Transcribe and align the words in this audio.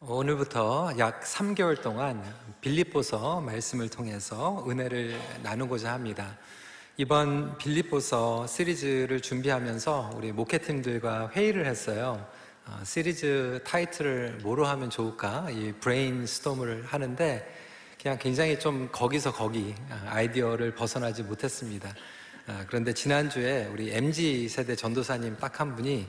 오늘부터 0.00 0.92
약 0.98 1.22
3개월 1.22 1.82
동안 1.82 2.22
빌립보서 2.60 3.40
말씀을 3.40 3.88
통해서 3.88 4.64
은혜를 4.68 5.18
나누고자 5.42 5.92
합니다. 5.92 6.38
이번 6.96 7.58
빌립보서 7.58 8.46
시리즈를 8.46 9.20
준비하면서 9.20 10.12
우리 10.14 10.30
목회팀들과 10.30 11.30
회의를 11.30 11.66
했어요. 11.66 12.24
어, 12.66 12.80
시리즈 12.84 13.60
타이틀을 13.66 14.38
뭐로 14.44 14.66
하면 14.66 14.88
좋을까? 14.88 15.48
이 15.50 15.72
brainstorm을 15.80 16.84
하는데 16.86 17.54
그냥 18.00 18.18
굉장히 18.20 18.56
좀 18.60 18.88
거기서 18.92 19.32
거기 19.32 19.74
어, 19.90 20.00
아이디어를 20.10 20.76
벗어나지 20.76 21.24
못했습니다. 21.24 21.92
어, 22.46 22.64
그런데 22.68 22.94
지난주에 22.94 23.66
우리 23.72 23.92
MZ 23.92 24.48
세대 24.48 24.76
전도사님 24.76 25.38
딱 25.38 25.58
한 25.58 25.74
분이 25.74 26.06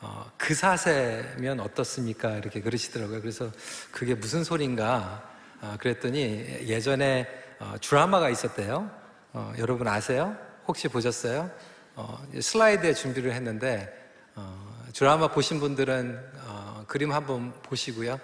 어, 0.00 0.30
그 0.36 0.54
사세면 0.54 1.58
어떻습니까? 1.58 2.36
이렇게 2.36 2.60
그러시더라고요. 2.60 3.20
그래서 3.20 3.50
그게 3.90 4.14
무슨 4.14 4.44
소린가? 4.44 5.28
어, 5.60 5.76
그랬더니 5.80 6.66
예전에 6.68 7.26
어, 7.58 7.74
드라마가 7.82 8.30
있었대요. 8.30 8.88
어, 9.32 9.52
여러분 9.58 9.88
아세요? 9.88 10.36
혹시 10.68 10.86
보셨어요? 10.86 11.50
어, 11.96 12.24
슬라이드에 12.40 12.94
준비를 12.94 13.32
했는데 13.32 13.92
어, 14.36 14.68
드라마 14.94 15.28
보신 15.28 15.58
분들은 15.58 16.20
어, 16.46 16.84
그림 16.86 17.12
한번 17.12 17.52
보시고요. 17.62 18.20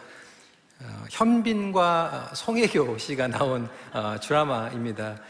어, 0.80 1.04
현빈과 1.10 2.32
송혜교 2.37 2.98
씨가 2.98 3.27
나온 3.27 3.68
어, 3.93 4.16
드라마입니다. 4.23 5.20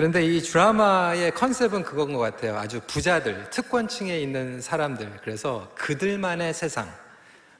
그런데 0.00 0.24
이 0.24 0.40
드라마의 0.40 1.32
컨셉은 1.32 1.82
그건 1.82 2.14
것 2.14 2.20
같아요. 2.20 2.56
아주 2.56 2.80
부자들, 2.86 3.50
특권층에 3.50 4.18
있는 4.18 4.58
사람들. 4.58 5.18
그래서 5.20 5.70
그들만의 5.74 6.54
세상, 6.54 6.90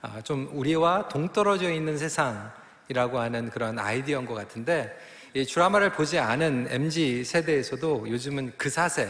아, 0.00 0.22
좀 0.22 0.48
우리와 0.54 1.08
동떨어져 1.08 1.70
있는 1.70 1.98
세상이라고 1.98 3.18
하는 3.18 3.50
그런 3.50 3.78
아이디어인 3.78 4.24
것 4.24 4.32
같은데 4.32 4.98
이 5.34 5.44
드라마를 5.44 5.92
보지 5.92 6.18
않은 6.18 6.68
MZ 6.70 7.24
세대에서도 7.24 8.08
요즘은 8.08 8.54
그 8.56 8.70
사세, 8.70 9.06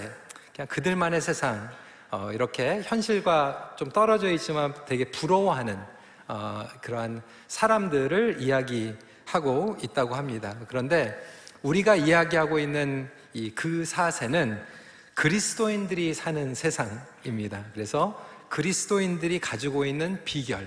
그냥 0.52 0.66
그들만의 0.66 1.20
세상, 1.20 1.70
어, 2.10 2.32
이렇게 2.32 2.82
현실과 2.82 3.76
좀 3.78 3.90
떨어져 3.90 4.28
있지만 4.32 4.74
되게 4.86 5.04
부러워하는 5.04 5.78
어, 6.26 6.66
그러한 6.80 7.22
사람들을 7.46 8.38
이야기하고 8.40 9.76
있다고 9.80 10.16
합니다. 10.16 10.56
그런데 10.66 11.16
우리가 11.62 11.94
이야기하고 11.94 12.58
있는 12.58 13.08
이 13.34 13.50
그 13.54 13.84
사세는 13.84 14.60
그리스도인들이 15.14 16.14
사는 16.14 16.54
세상입니다. 16.54 17.64
그래서 17.74 18.26
그리스도인들이 18.48 19.38
가지고 19.38 19.84
있는 19.84 20.18
비결, 20.24 20.66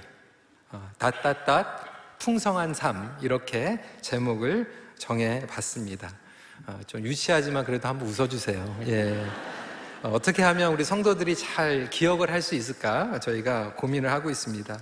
어, 0.71 0.91
닷닷닷 0.97 2.19
풍성한 2.19 2.73
삶 2.73 3.17
이렇게 3.21 3.79
제목을 4.01 4.71
정해 4.97 5.45
봤습니다. 5.47 6.13
어, 6.67 6.79
좀 6.87 7.01
유치하지만 7.01 7.65
그래도 7.65 7.87
한번 7.87 8.07
웃어주세요. 8.07 8.83
예. 8.87 9.25
어, 10.03 10.11
어떻게 10.13 10.43
하면 10.43 10.71
우리 10.71 10.83
성도들이 10.83 11.35
잘 11.35 11.89
기억을 11.89 12.31
할 12.31 12.41
수 12.41 12.55
있을까 12.55 13.19
저희가 13.19 13.73
고민을 13.75 14.11
하고 14.11 14.29
있습니다. 14.29 14.79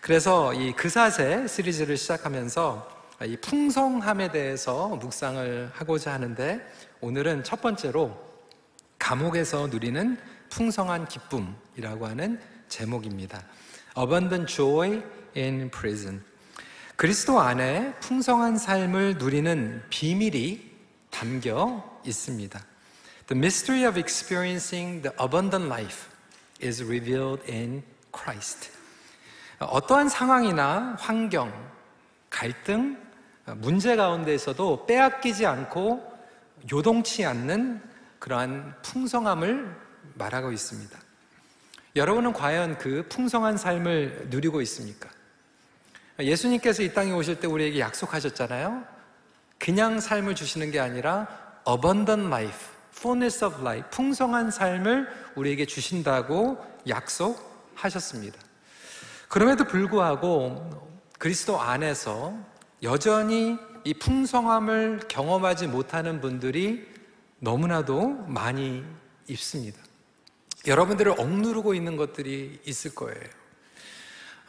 그래서 0.00 0.54
이 0.54 0.72
그사세 0.72 1.46
시리즈를 1.46 1.96
시작하면서 1.96 3.00
이 3.26 3.36
풍성함에 3.36 4.30
대해서 4.32 4.88
묵상을 4.88 5.72
하고자 5.74 6.12
하는데 6.14 6.66
오늘은 7.02 7.44
첫 7.44 7.62
번째로 7.62 8.14
감옥에서 8.98 9.68
누리는 9.68 10.18
풍성한 10.50 11.08
기쁨이라고 11.08 12.06
하는 12.06 12.38
제목입니다. 12.68 13.42
Abundant 13.96 14.54
Joy 14.54 15.02
in 15.34 15.70
Prison. 15.70 16.22
그리스도 16.96 17.40
안에 17.40 17.94
풍성한 18.00 18.58
삶을 18.58 19.16
누리는 19.16 19.82
비밀이 19.88 20.70
담겨 21.08 22.00
있습니다. 22.04 22.62
The 23.28 23.38
mystery 23.38 23.88
of 23.88 23.98
experiencing 23.98 25.00
the 25.00 25.16
abundant 25.18 25.72
life 25.72 26.08
is 26.62 26.84
revealed 26.84 27.50
in 27.50 27.82
Christ. 28.14 28.70
어떠한 29.58 30.10
상황이나 30.10 30.96
환경, 30.98 31.50
갈등, 32.28 32.98
문제 33.56 33.96
가운데에서도 33.96 34.84
빼앗기지 34.84 35.46
않고 35.46 36.09
요동치 36.70 37.24
않는 37.24 37.80
그러한 38.18 38.74
풍성함을 38.82 39.74
말하고 40.14 40.52
있습니다. 40.52 40.98
여러분은 41.96 42.32
과연 42.32 42.78
그 42.78 43.06
풍성한 43.08 43.56
삶을 43.56 44.26
누리고 44.30 44.60
있습니까? 44.62 45.08
예수님께서 46.20 46.82
이 46.82 46.92
땅에 46.92 47.12
오실 47.12 47.40
때 47.40 47.46
우리에게 47.46 47.80
약속하셨잖아요. 47.80 48.84
그냥 49.58 50.00
삶을 50.00 50.34
주시는 50.34 50.70
게 50.70 50.80
아니라 50.80 51.26
abundant 51.68 52.26
life, 52.26 52.68
fullness 52.94 53.44
of 53.44 53.60
life, 53.60 53.90
풍성한 53.90 54.50
삶을 54.50 55.08
우리에게 55.34 55.66
주신다고 55.66 56.58
약속하셨습니다. 56.88 58.38
그럼에도 59.28 59.64
불구하고 59.64 60.90
그리스도 61.18 61.60
안에서 61.60 62.34
여전히 62.82 63.58
이 63.84 63.94
풍성함을 63.94 65.02
경험하지 65.08 65.66
못하는 65.66 66.20
분들이 66.20 66.86
너무나도 67.38 68.26
많이 68.28 68.84
있습니다. 69.28 69.78
여러분들을 70.66 71.18
억누르고 71.18 71.74
있는 71.74 71.96
것들이 71.96 72.60
있을 72.64 72.94
거예요. 72.94 73.22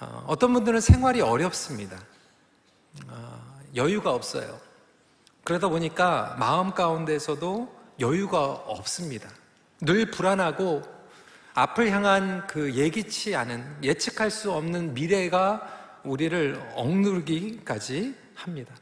어, 0.01 0.25
어떤 0.27 0.53
분들은 0.53 0.81
생활이 0.81 1.21
어렵습니다. 1.21 1.97
어, 3.07 3.61
여유가 3.75 4.11
없어요. 4.11 4.59
그러다 5.43 5.69
보니까 5.69 6.35
마음 6.37 6.71
가운데서도 6.71 7.73
여유가 7.99 8.45
없습니다. 8.45 9.29
늘 9.79 10.11
불안하고 10.11 10.81
앞을 11.53 11.91
향한 11.91 12.45
그 12.47 12.73
예기치 12.73 13.35
않은 13.35 13.83
예측할 13.83 14.31
수 14.31 14.51
없는 14.51 14.93
미래가 14.93 15.99
우리를 16.03 16.71
억누르기까지 16.75 18.15
합니다. 18.35 18.73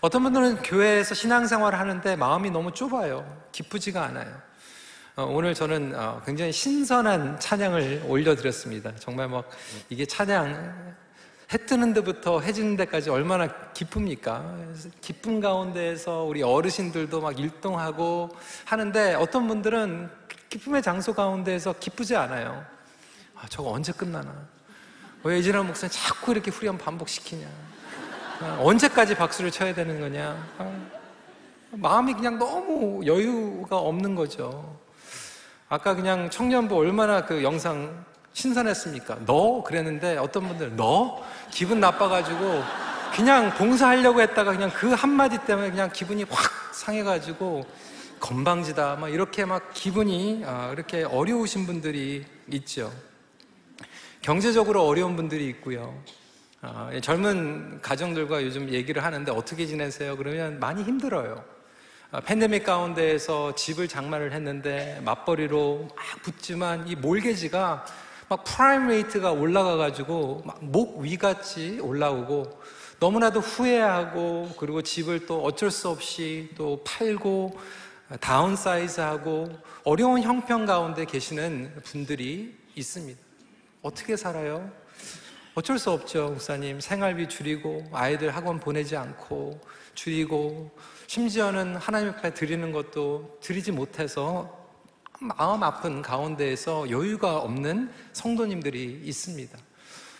어떤 0.00 0.22
분들은 0.22 0.62
교회에서 0.62 1.14
신앙생활을 1.14 1.78
하는데 1.78 2.16
마음이 2.16 2.50
너무 2.50 2.72
좁아요. 2.72 3.26
기쁘지가 3.52 4.04
않아요. 4.04 4.32
어, 5.16 5.24
오늘 5.24 5.54
저는 5.54 5.94
어, 5.96 6.22
굉장히 6.24 6.52
신선한 6.52 7.40
찬양을 7.40 8.04
올려드렸습니다. 8.06 8.92
정말 8.96 9.28
막 9.28 9.50
이게 9.88 10.06
찬양 10.06 10.96
해 11.52 11.58
뜨는 11.66 11.94
데부터 11.94 12.40
해 12.40 12.52
지는 12.52 12.76
데까지 12.76 13.10
얼마나 13.10 13.48
기쁩니까? 13.72 14.54
기쁨 15.00 15.40
가운데에서 15.40 16.22
우리 16.22 16.42
어르신들도 16.42 17.20
막 17.20 17.40
일동하고 17.40 18.28
하는데 18.66 19.14
어떤 19.14 19.48
분들은 19.48 20.10
기쁨의 20.50 20.82
장소 20.82 21.12
가운데에서 21.12 21.74
기쁘지 21.80 22.14
않아요. 22.14 22.64
아, 23.34 23.46
저거 23.48 23.70
언제 23.70 23.92
끝나나? 23.92 24.32
왜 25.24 25.38
이진아 25.40 25.62
목사님 25.62 25.90
자꾸 25.92 26.30
이렇게 26.32 26.50
후렴 26.50 26.78
반복시키냐? 26.78 27.48
아, 28.40 28.58
언제까지 28.60 29.16
박수를 29.16 29.50
쳐야 29.50 29.74
되는 29.74 30.00
거냐? 30.00 30.48
아, 30.58 30.72
마음이 31.72 32.14
그냥 32.14 32.38
너무 32.38 33.04
여유가 33.04 33.78
없는 33.78 34.14
거죠. 34.14 34.78
아까 35.68 35.94
그냥 35.94 36.30
청년부 36.30 36.76
얼마나 36.76 37.26
그 37.26 37.42
영상 37.42 38.04
신선했습니까? 38.32 39.18
너? 39.26 39.62
그랬는데 39.64 40.16
어떤 40.18 40.46
분들은 40.46 40.76
너? 40.76 41.22
기분 41.50 41.80
나빠가지고 41.80 42.62
그냥 43.12 43.52
봉사하려고 43.54 44.20
했다가 44.20 44.52
그냥 44.52 44.70
그 44.72 44.92
한마디 44.92 45.38
때문에 45.38 45.70
그냥 45.70 45.90
기분이 45.92 46.24
확 46.30 46.74
상해가지고 46.74 47.66
건방지다 48.20 48.96
막 48.96 49.08
이렇게 49.08 49.44
막 49.44 49.72
기분이 49.74 50.44
아, 50.46 50.70
이렇게 50.72 51.02
어려우신 51.02 51.66
분들이 51.66 52.24
있죠. 52.52 52.92
경제적으로 54.22 54.86
어려운 54.86 55.16
분들이 55.16 55.48
있고요. 55.48 56.00
아, 56.60 56.90
젊은 57.00 57.80
가정들과 57.80 58.42
요즘 58.42 58.68
얘기를 58.70 59.04
하는데 59.04 59.30
어떻게 59.30 59.64
지내세요? 59.66 60.16
그러면 60.16 60.58
많이 60.58 60.82
힘들어요. 60.82 61.44
아, 62.10 62.20
팬데믹 62.20 62.64
가운데에서 62.64 63.54
집을 63.54 63.86
장만을 63.86 64.32
했는데 64.32 65.00
맞벌이로 65.04 65.88
막 65.94 66.22
붙지만 66.22 66.88
이 66.88 66.96
mortgage가 66.96 67.86
막 68.28 68.44
prime 68.44 68.88
rate가 68.88 69.30
올라가가지고 69.32 70.42
막 70.44 70.58
목 70.60 70.98
위같이 70.98 71.78
올라오고 71.80 72.60
너무나도 72.98 73.38
후회하고 73.40 74.54
그리고 74.58 74.82
집을 74.82 75.26
또 75.26 75.42
어쩔 75.44 75.70
수 75.70 75.88
없이 75.88 76.50
또 76.56 76.82
팔고 76.84 77.56
다운사이즈하고 78.20 79.48
어려운 79.84 80.22
형편 80.22 80.66
가운데 80.66 81.04
계시는 81.04 81.82
분들이 81.84 82.56
있습니다. 82.74 83.20
어떻게 83.82 84.16
살아요? 84.16 84.70
어쩔 85.58 85.76
수 85.76 85.90
없죠, 85.90 86.28
목사님. 86.28 86.78
생활비 86.78 87.28
줄이고 87.28 87.84
아이들 87.92 88.30
학원 88.30 88.60
보내지 88.60 88.96
않고 88.96 89.60
줄이고 89.92 90.70
심지어는 91.08 91.74
하나님 91.74 92.10
앞에 92.10 92.32
드리는 92.32 92.70
것도 92.70 93.38
드리지 93.42 93.72
못해서 93.72 94.56
마음 95.18 95.64
아픈 95.64 96.00
가운데에서 96.00 96.88
여유가 96.90 97.38
없는 97.38 97.90
성도님들이 98.12 99.00
있습니다. 99.02 99.58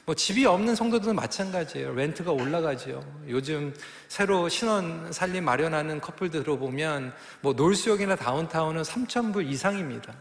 뭐 0.07 0.17
집이 0.17 0.45
없는 0.45 0.75
성도들은 0.75 1.15
마찬가지예요. 1.15 1.95
렌트가 1.95 2.33
올라가죠. 2.33 3.01
요즘 3.29 3.73
새로 4.09 4.49
신혼 4.49 5.13
살림 5.13 5.45
마련하는 5.45 6.01
커플들 6.01 6.43
들어보면 6.43 7.15
뭐 7.43 7.53
North 7.53 7.79
York이나 7.79 8.17
다운타운은 8.17 8.83
3,000불 8.83 9.49
이상입니다. 9.49 10.13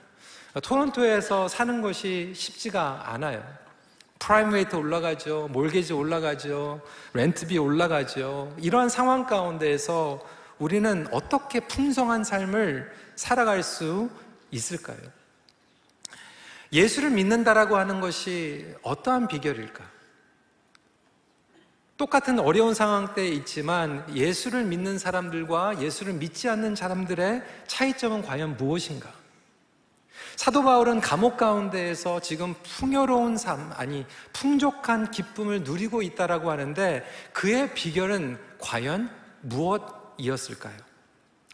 토론토에서 0.62 1.48
사는 1.48 1.82
것이 1.82 2.34
쉽지가 2.36 3.14
않아요. 3.14 3.67
prime 4.20 4.52
rate 4.52 4.76
올라가죠. 4.76 5.50
mortgage 5.52 5.94
올라가죠. 5.94 6.82
렌트비 7.14 7.58
올라가죠. 7.58 8.56
이러한 8.60 8.90
상황 8.90 9.26
가운데에서 9.26 10.20
우리는 10.60 11.08
어떻게 11.12 11.60
풍성한 11.60 12.24
삶을 12.24 12.92
살아갈 13.16 13.64
수 13.64 14.10
있을까요? 14.52 14.98
예수를 16.74 17.12
믿는다라고 17.12 17.78
하는 17.78 18.02
것이 18.02 18.76
어떠한 18.82 19.28
비결일까? 19.28 19.98
똑같은 21.96 22.38
어려운 22.40 22.76
상황 22.76 23.16
때에 23.16 23.30
있지만 23.30 24.06
예수를 24.16 24.66
믿는 24.66 25.00
사람들과 25.00 25.82
예수를 25.82 26.14
믿지 26.14 26.48
않는 26.48 26.76
사람들의 26.76 27.44
차이점은 27.66 28.22
과연 28.22 28.58
무엇인가? 28.58 29.12
사도 30.38 30.64
바울은 30.64 31.02
감옥 31.02 31.36
가운데에서 31.36 32.20
지금 32.20 32.54
풍요로운 32.62 33.38
삶, 33.38 33.74
아니, 33.76 34.06
풍족한 34.34 35.10
기쁨을 35.10 35.64
누리고 35.64 36.04
있다라고 36.04 36.52
하는데 36.52 37.04
그의 37.34 37.74
비결은 37.74 38.38
과연 38.60 39.10
무엇이었을까요? 39.42 40.78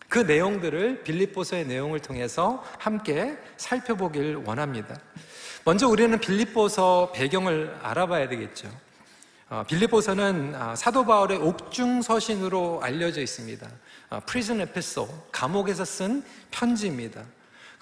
그 0.10 0.20
내용들을 0.20 1.04
빌립보서의 1.04 1.66
내용을 1.66 2.00
통해서 2.02 2.62
함께 2.78 3.38
살펴보길 3.56 4.44
원합니다. 4.46 5.00
먼저 5.64 5.88
우리는 5.88 6.20
빌립보서 6.20 7.14
배경을 7.16 7.80
알아봐야 7.82 8.28
되겠죠. 8.28 8.70
어, 9.50 9.64
빌립보서는 9.66 10.56
아, 10.56 10.76
사도 10.76 11.06
바울의 11.06 11.38
옥중 11.38 12.02
서신으로 12.02 12.82
알려져 12.84 13.22
있습니다. 13.22 13.66
prison 14.26 14.60
어, 14.60 14.64
epistle 14.64 15.08
감옥에서 15.32 15.86
쓴 15.86 16.22
편지입니다. 16.52 17.24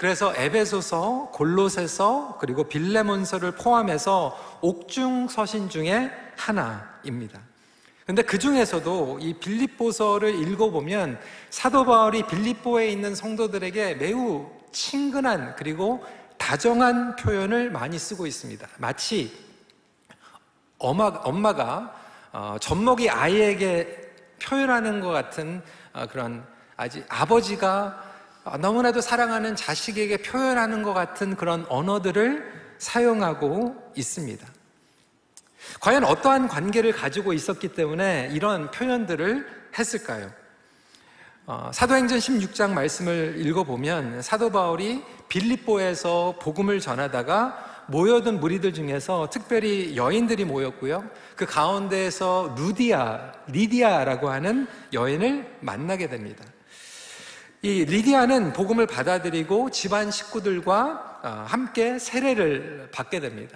그래서 0.02 0.34
에베소서, 0.36 1.30
골로새서 1.32 2.40
그리고 2.40 2.64
빌레몬서를 2.64 3.52
포함해서 3.52 4.36
옥중 4.62 5.28
서신 5.28 5.70
중에 5.70 6.10
하나입니다. 6.36 7.40
근데 8.08 8.24
그 8.24 8.40
중에서도 8.40 9.20
이 9.22 9.36
빌립보서를 9.36 10.34
읽어보면 10.42 11.20
사도 11.52 11.86
바울이 11.86 12.24
빌립보에 12.24 12.90
있는 12.90 13.14
성도들에게 13.14 13.94
매우 13.94 14.50
친근한 14.72 15.56
그리고 15.56 16.04
다정한 16.40 17.16
표현을 17.16 17.70
많이 17.70 18.00
쓰고 18.00 18.26
있습니다. 18.26 18.68
마치 18.80 19.32
엄마, 20.80 21.10
엄마가 21.10 21.96
어, 22.34 22.56
젖먹이 22.60 23.08
아이에게 23.08 24.14
표현하는 24.42 25.00
것 25.00 25.10
같은 25.10 25.62
어, 25.94 26.08
그런 26.08 26.44
아직 26.76 27.06
아버지가 27.08 28.11
너무나도 28.60 29.02
사랑하는 29.02 29.56
자식에게 29.56 30.18
표현하는 30.18 30.84
것 30.84 30.94
같은 30.94 31.36
그런 31.36 31.66
언어들을 31.70 32.62
사용하고 32.80 33.76
있습니다. 33.96 34.48
과연 35.80 36.04
어떠한 36.04 36.48
관계를 36.48 36.92
가지고 36.92 37.34
있었기 37.34 37.70
때문에 37.70 38.30
이런 38.34 38.72
표현들을 38.72 39.46
했을까요? 39.78 40.32
어, 41.46 41.70
사도행전 41.74 42.18
16장 42.20 42.72
말씀을 42.72 43.36
읽어보면 43.38 44.22
사도 44.22 44.52
바울이 44.52 45.04
빌립보에서 45.28 46.36
복음을 46.42 46.80
전하다가 46.80 47.86
모여든 47.88 48.40
무리들 48.40 48.74
중에서 48.74 49.30
특별히 49.32 49.96
여인들이 49.98 50.46
모였고요. 50.46 51.04
그 51.36 51.46
가운데에서 51.46 52.56
루디아, 52.58 53.34
리디아라고 53.48 54.30
하는 54.30 54.68
여인을 54.94 55.58
만나게 55.62 56.08
됩니다. 56.08 56.44
이 57.64 57.86
리디아는 57.86 58.54
복음을 58.54 58.88
받아들이고 58.88 59.70
집안 59.70 60.10
식구들과 60.10 61.20
어, 61.24 61.46
함께 61.48 62.00
세례를 62.00 62.90
받게 62.92 63.20
됩니다. 63.20 63.56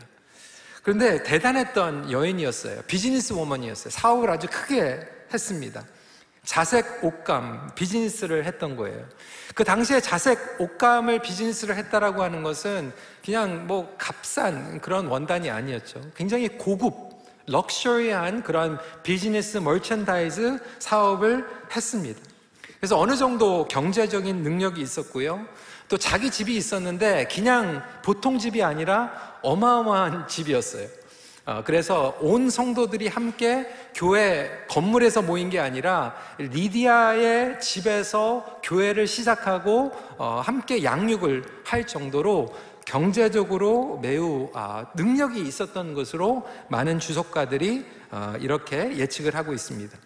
그런데 0.84 1.24
대단했던 1.24 2.12
여인이었어요. 2.12 2.84
비즈니스 2.84 3.34
woman이었어요. 3.34 3.90
사업을 3.90 4.30
아주 4.30 4.46
크게 4.48 5.00
했습니다. 5.34 5.84
자색 6.44 7.04
옷감 7.04 7.72
비즈니스를 7.74 8.46
했던 8.46 8.76
거예요. 8.76 9.04
그 9.56 9.64
당시에 9.64 10.00
자색 10.00 10.62
옷감을 10.62 11.24
비즈니스를 11.24 11.76
했다라고 11.76 12.22
하는 12.22 12.44
것은 12.44 12.94
그냥 13.24 13.66
뭐 13.66 13.96
값싼 13.98 14.80
그런 14.82 15.08
원단이 15.08 15.50
아니었죠. 15.50 16.12
굉장히 16.16 16.50
고급, 16.50 16.94
럭셔리한 17.48 18.44
그런 18.44 18.78
비즈니스 19.02 19.58
merchandise 19.58 20.60
사업을 20.78 21.48
했습니다. 21.76 22.35
그래서 22.86 23.00
어느 23.00 23.16
정도 23.16 23.68
경제적인 23.68 24.44
능력이 24.44 24.80
있었고요. 24.80 25.44
또 25.90 25.98
자기 25.98 26.30
집이 26.30 26.56
있었는데 26.56 27.28
그냥 27.34 27.82
보통 28.04 28.38
집이 28.38 28.62
아니라 28.62 29.40
어마어마한 29.42 30.28
집이었어요. 30.28 30.88
어, 31.48 31.64
그래서 31.66 32.16
온 32.22 32.52
성도들이 32.52 33.08
함께 33.08 33.68
교회 33.96 34.52
건물에서 34.70 35.24
모인 35.24 35.50
게 35.50 35.60
아니라 35.60 36.16
리디아의 36.38 37.60
집에서 37.60 38.60
교회를 38.62 39.08
시작하고 39.08 39.92
어, 40.20 40.44
함께 40.46 40.84
양육을 40.84 41.44
할 41.64 41.88
정도로 41.88 42.56
경제적으로 42.86 43.98
매우 44.00 44.52
아, 44.54 44.86
능력이 44.94 45.42
있었던 45.42 45.96
것으로 45.96 46.48
많은 46.70 47.00
주석가들이 47.00 47.84
어, 48.12 48.36
이렇게 48.40 48.96
예측을 48.96 49.34
하고 49.36 49.54
있습니다. 49.54 50.05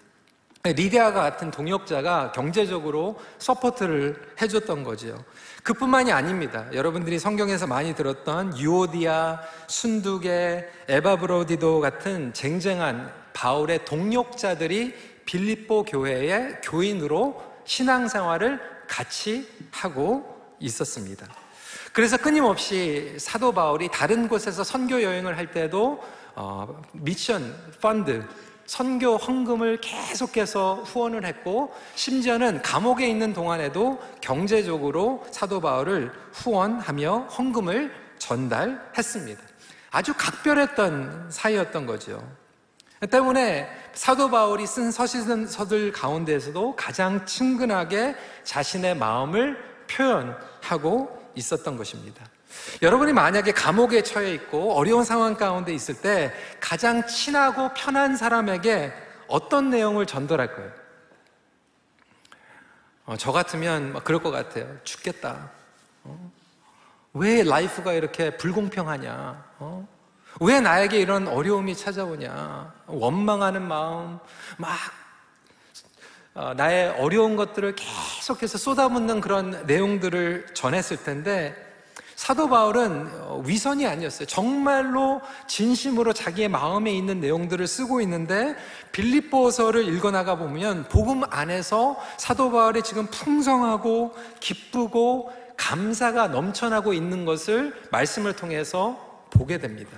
리디아가 0.64 1.22
같은 1.22 1.52
동역자가 1.52 2.34
경제적으로 2.34 3.18
support를 3.38 4.34
해줬던 4.42 4.84
거죠. 4.84 5.24
그뿐만이 5.64 6.12
아닙니다. 6.12 6.66
여러분들이 6.74 7.18
성경에서 7.18 7.66
많이 7.66 7.96
들었던 7.96 8.58
유오디아, 8.58 9.40
순두계, 9.68 10.68
에바브로디도 10.90 11.80
같은 11.80 12.34
쟁쟁한 12.34 13.12
바울의 13.34 13.86
동역자들이 13.86 14.94
빌립보 15.26 15.86
교회의 15.86 16.60
교인으로 16.62 17.42
신앙생활을 17.64 18.60
같이 18.88 19.48
하고 19.72 20.26
있었습니다. 20.60 21.26
그래서 21.94 22.18
끊임없이 22.18 23.16
사도 23.18 23.54
바울이 23.54 23.90
다른 23.92 24.28
곳에서 24.28 24.64
선교 24.64 25.02
여행을 25.02 25.38
할 25.38 25.52
때도 25.52 26.04
어, 26.36 26.82
미션 26.94 27.74
펀드 27.82 28.26
선교 28.70 29.18
헌금을 29.18 29.82
계속해서 29.82 30.84
후원을 30.86 31.26
했고 31.26 31.74
심지어는 31.96 32.62
감옥에 32.62 33.10
있는 33.10 33.34
동안에도 33.34 34.00
경제적으로 34.22 35.26
사도 35.32 35.60
바울을 35.60 36.12
후원하며 36.34 37.30
헌금을 37.36 37.92
전달했습니다. 38.20 39.42
아주 39.90 40.14
각별했던 40.16 41.32
사이였던 41.32 41.88
거죠. 41.88 42.24
때문에 43.10 43.68
사도 43.96 44.30
바울이 44.30 44.68
쓴 44.68 44.92
서신서들 44.92 45.92
가운데에서도 45.92 46.76
가장 46.76 47.26
친근하게 47.26 48.16
자신의 48.44 48.98
마음을 48.98 49.58
표현하고 49.88 51.32
있었던 51.34 51.76
것입니다. 51.76 52.24
여러분이 52.82 53.14
만약에 53.14 53.52
감옥에 53.52 54.04
처해 54.04 54.34
있고 54.34 54.74
어려운 54.74 55.04
상황 55.04 55.36
가운데 55.36 55.74
있을 55.74 56.02
때 56.02 56.34
가장 56.60 57.06
친하고 57.08 57.74
편한 57.74 58.16
사람에게 58.16 58.94
어떤 59.28 59.70
내용을 59.70 60.06
전달할 60.06 60.56
거예요? 60.56 60.72
어, 63.06 63.18
저 63.18 63.32
같으면 63.32 63.94
막 63.94 64.04
그럴 64.04 64.22
것 64.22 64.32
같아요. 64.32 64.78
죽겠다. 64.84 65.52
어? 66.04 66.32
왜 67.14 67.44
life가 67.44 67.94
이렇게 67.94 68.38
불공평하냐? 68.38 69.46
어? 69.60 69.88
왜 70.42 70.60
나에게 70.60 71.00
이런 71.00 71.28
어려움이 71.28 71.76
찾아오냐? 71.76 72.74
원망하는 72.88 73.68
마음, 73.68 74.20
막 74.58 74.78
어, 76.36 76.54
나의 76.54 76.90
어려운 77.00 77.36
것들을 77.36 77.76
계속해서 77.76 78.58
쏟아붓는 78.58 79.22
그런 79.22 79.66
내용들을 79.66 80.54
전했을 80.54 81.04
텐데 81.04 81.69
사도 82.20 82.50
바울은 82.50 83.10
어, 83.22 83.42
위선이 83.46 83.88
아니었어요. 83.88 84.28
정말로 84.28 85.22
진심으로 85.48 86.12
자기의 86.12 86.50
마음에 86.50 86.92
있는 86.92 87.22
내용들을 87.22 87.66
쓰고 87.66 88.02
있는데 88.02 88.58
빌립보서를 88.92 89.88
읽어 89.88 90.12
나가 90.12 90.36
보면 90.36 90.90
복음 90.90 91.22
안에서 91.30 91.98
사도 92.18 92.52
바울이 92.52 92.84
지금 92.84 93.08
풍성하고 93.08 94.14
기쁘고 94.42 95.32
감사가 95.56 96.28
넘쳐나고 96.28 96.92
있는 96.92 97.24
것을 97.24 97.74
말씀을 97.90 98.36
통해서 98.36 99.24
보게 99.30 99.58
됩니다. 99.58 99.98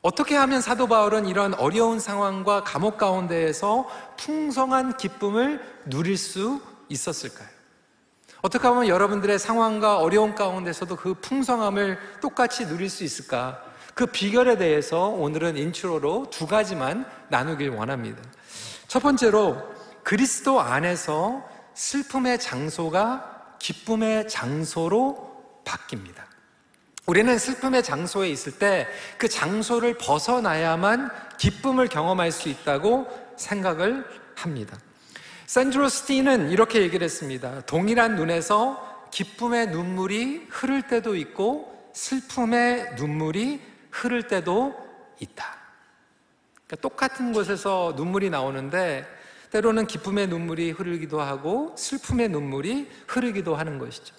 어떻게 0.00 0.36
하면 0.36 0.60
사도 0.60 0.86
바울은 0.86 1.26
이런 1.26 1.54
어려운 1.54 1.98
상황과 1.98 2.62
감옥 2.62 2.98
가운데에서 2.98 3.88
풍성한 4.16 4.96
기쁨을 4.96 5.60
누릴 5.86 6.16
수 6.16 6.60
있었을까요? 6.88 7.57
어떻게 8.40 8.66
하면 8.68 8.88
여러분들의 8.88 9.38
상황과 9.38 9.98
어려움 9.98 10.34
가운데서도 10.34 10.96
그 10.96 11.14
풍성함을 11.14 11.98
똑같이 12.20 12.66
누릴 12.66 12.88
수 12.88 13.04
있을까? 13.04 13.62
그 13.94 14.06
비결에 14.06 14.56
대해서 14.58 15.08
오늘은 15.08 15.56
intro로 15.56 16.28
두 16.30 16.46
가지만 16.46 17.04
나누길 17.28 17.70
원합니다. 17.70 18.22
첫 18.86 19.02
번째로 19.02 19.60
그리스도 20.04 20.60
안에서 20.60 21.44
슬픔의 21.74 22.38
장소가 22.38 23.56
기쁨의 23.58 24.28
장소로 24.28 25.62
바뀝니다. 25.64 26.28
우리는 27.06 27.38
슬픔의 27.38 27.82
장소에 27.82 28.28
있을 28.28 28.58
때 28.58 28.86
그 29.18 29.28
장소를 29.28 29.98
벗어나야만 29.98 31.10
기쁨을 31.38 31.88
경험할 31.88 32.30
수 32.32 32.48
있다고 32.48 33.06
생각을 33.36 34.06
합니다. 34.36 34.78
샌드로스틴은 35.48 36.50
이렇게 36.50 36.82
얘기를 36.82 37.02
했습니다. 37.02 37.62
동일한 37.62 38.16
눈에서 38.16 39.08
기쁨의 39.10 39.68
눈물이 39.68 40.46
흐를 40.50 40.82
때도 40.82 41.16
있고 41.16 41.90
슬픔의 41.94 42.96
눈물이 42.96 43.62
흐를 43.90 44.28
때도 44.28 44.74
있다. 45.20 45.56
그러니까 46.66 46.76
똑같은 46.82 47.32
곳에서 47.32 47.94
눈물이 47.96 48.28
나오는데 48.28 49.06
때로는 49.50 49.86
기쁨의 49.86 50.26
눈물이 50.26 50.72
흐르기도 50.72 51.22
하고 51.22 51.74
슬픔의 51.78 52.28
눈물이 52.28 52.90
흐르기도 53.06 53.56
하는 53.56 53.78
것이죠. 53.78 54.14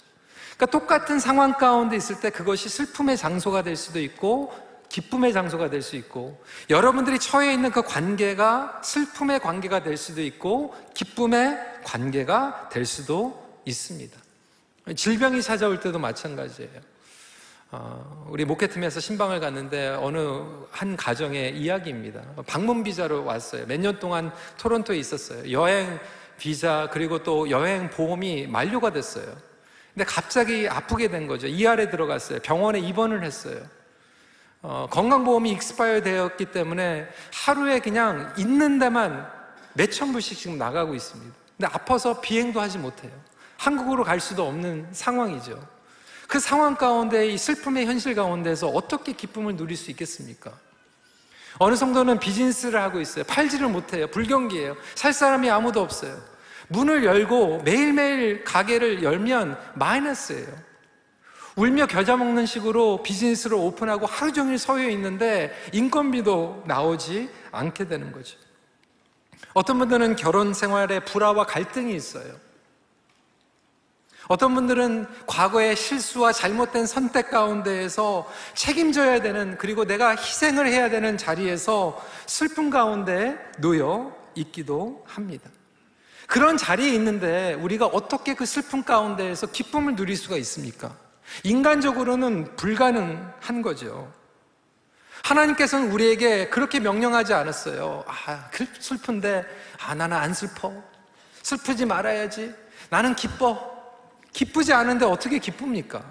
그러니까 0.55 0.65
똑같은 0.65 1.19
상황 1.19 1.53
가운데 1.53 1.95
있을 1.95 2.19
때 2.21 2.31
그것이 2.31 2.69
슬픔의 2.69 3.17
장소가 3.17 3.61
될 3.61 3.75
수도 3.75 3.99
있고 3.99 4.51
기쁨의 4.89 5.33
장소가 5.33 5.69
될 5.69 5.81
수 5.81 5.95
있고 5.95 6.43
여러분들이 6.69 7.19
처해 7.19 7.53
있는 7.53 7.71
그 7.71 7.81
관계가 7.83 8.81
슬픔의 8.83 9.39
관계가 9.39 9.83
될 9.83 9.95
수도 9.97 10.21
있고 10.21 10.75
기쁨의 10.93 11.57
관계가 11.83 12.69
될 12.71 12.85
수도 12.85 13.47
있습니다. 13.65 14.17
질병이 14.95 15.41
찾아올 15.41 15.79
때도 15.79 15.99
마찬가지예요. 15.99 16.81
어, 17.71 18.27
우리 18.31 18.45
목회팀에서 18.45 18.99
심방을 18.99 19.39
갔는데 19.39 19.89
어느 19.89 20.43
한 20.71 20.97
가정의 20.97 21.55
이야기입니다. 21.57 22.21
방문 22.47 22.83
비자로 22.83 23.23
왔어요. 23.25 23.67
몇 23.67 23.79
년 23.79 23.99
동안 23.99 24.31
토론토에 24.57 24.97
있었어요. 24.97 25.51
여행 25.51 25.99
비자 26.39 26.89
그리고 26.91 27.21
또 27.21 27.49
여행 27.51 27.89
보험이 27.91 28.47
만료가 28.47 28.91
됐어요. 28.91 29.25
근데 29.93 30.03
갑자기 30.05 30.67
아프게 30.67 31.09
된 31.09 31.27
거죠. 31.27 31.45
ER에 31.47 31.89
들어갔어요. 31.91 32.39
병원에 32.39 32.79
입원을 32.79 33.23
했어요. 33.23 33.61
어, 34.61 34.87
건강보험이 34.89 35.51
익스파이어 35.51 36.01
되었기 36.01 36.45
때문에 36.45 37.07
하루에 37.33 37.79
그냥 37.79 38.33
있는 38.37 38.77
데만 38.77 39.29
몇천 39.73 40.11
불씩 40.11 40.37
지금 40.37 40.57
나가고 40.57 40.95
있습니다. 40.95 41.33
근데 41.57 41.69
아파서 41.73 42.19
비행도 42.19 42.59
하지 42.59 42.77
못해요. 42.77 43.11
한국으로 43.57 44.03
갈 44.03 44.19
수도 44.19 44.47
없는 44.47 44.87
상황이죠. 44.91 45.59
그 46.27 46.39
상황 46.39 46.75
가운데 46.75 47.27
이 47.27 47.37
슬픔의 47.37 47.85
현실 47.85 48.15
가운데서 48.15 48.67
어떻게 48.67 49.13
기쁨을 49.13 49.55
누릴 49.55 49.75
수 49.77 49.91
있겠습니까? 49.91 50.51
어느 51.57 51.75
정도는 51.75 52.19
비즈니스를 52.19 52.81
하고 52.81 53.01
있어요. 53.01 53.23
팔지를 53.25 53.67
못해요. 53.67 54.07
불경기예요. 54.07 54.75
살 54.95 55.11
사람이 55.11 55.49
아무도 55.49 55.81
없어요. 55.81 56.15
문을 56.67 57.03
열고 57.03 57.63
매일매일 57.63 58.43
가게를 58.43 59.03
열면 59.03 59.57
마이너스예요. 59.75 60.68
울며 61.59 61.87
겨자 61.87 62.15
먹는 62.15 62.45
식으로 62.45 63.03
비즈니스를 63.03 63.57
오픈하고 63.57 64.05
하루 64.05 64.31
종일 64.31 64.57
서여 64.57 64.87
있는데 64.91 65.53
인건비도 65.73 66.63
나오지 66.65 67.29
않게 67.51 67.89
되는 67.89 68.13
거죠. 68.13 68.37
어떤 69.53 69.77
분들은 69.77 70.15
결혼 70.15 70.53
생활에 70.53 71.01
불화와 71.01 71.45
갈등이 71.45 71.93
있어요. 71.93 72.33
어떤 74.29 74.55
분들은 74.55 75.05
과거의 75.27 75.75
실수와 75.75 76.31
잘못된 76.31 76.85
선택 76.85 77.29
가운데에서 77.29 78.31
책임져야 78.53 79.21
되는 79.21 79.57
그리고 79.57 79.83
내가 79.83 80.11
희생을 80.11 80.65
해야 80.65 80.89
되는 80.89 81.17
자리에서 81.17 82.01
슬픔 82.25 82.69
가운데 82.69 83.37
놓여 83.57 84.15
있기도 84.35 85.03
합니다. 85.05 85.49
그런 86.25 86.55
자리에 86.55 86.93
있는데 86.93 87.55
우리가 87.55 87.87
어떻게 87.87 88.33
그 88.33 88.45
슬픔 88.45 88.81
가운데에서 88.81 89.47
기쁨을 89.47 89.97
누릴 89.97 90.15
수가 90.15 90.37
있습니까? 90.37 91.08
인간적으로는 91.43 92.55
불가능한 92.55 93.61
거죠. 93.61 94.11
하나님께서는 95.23 95.91
우리에게 95.91 96.49
그렇게 96.49 96.79
명령하지 96.79 97.33
않았어요. 97.33 98.03
아, 98.07 98.49
그 98.51 98.65
슬픈데, 98.79 99.45
아, 99.85 99.95
나는 99.95 100.17
안 100.17 100.33
슬퍼. 100.33 100.71
슬프지 101.43 101.85
말아야지. 101.85 102.53
나는 102.89 103.15
기뻐. 103.15 103.77
기쁘지 104.31 104.73
않은데 104.73 105.05
어떻게 105.05 105.39
기쁩니까? 105.39 106.03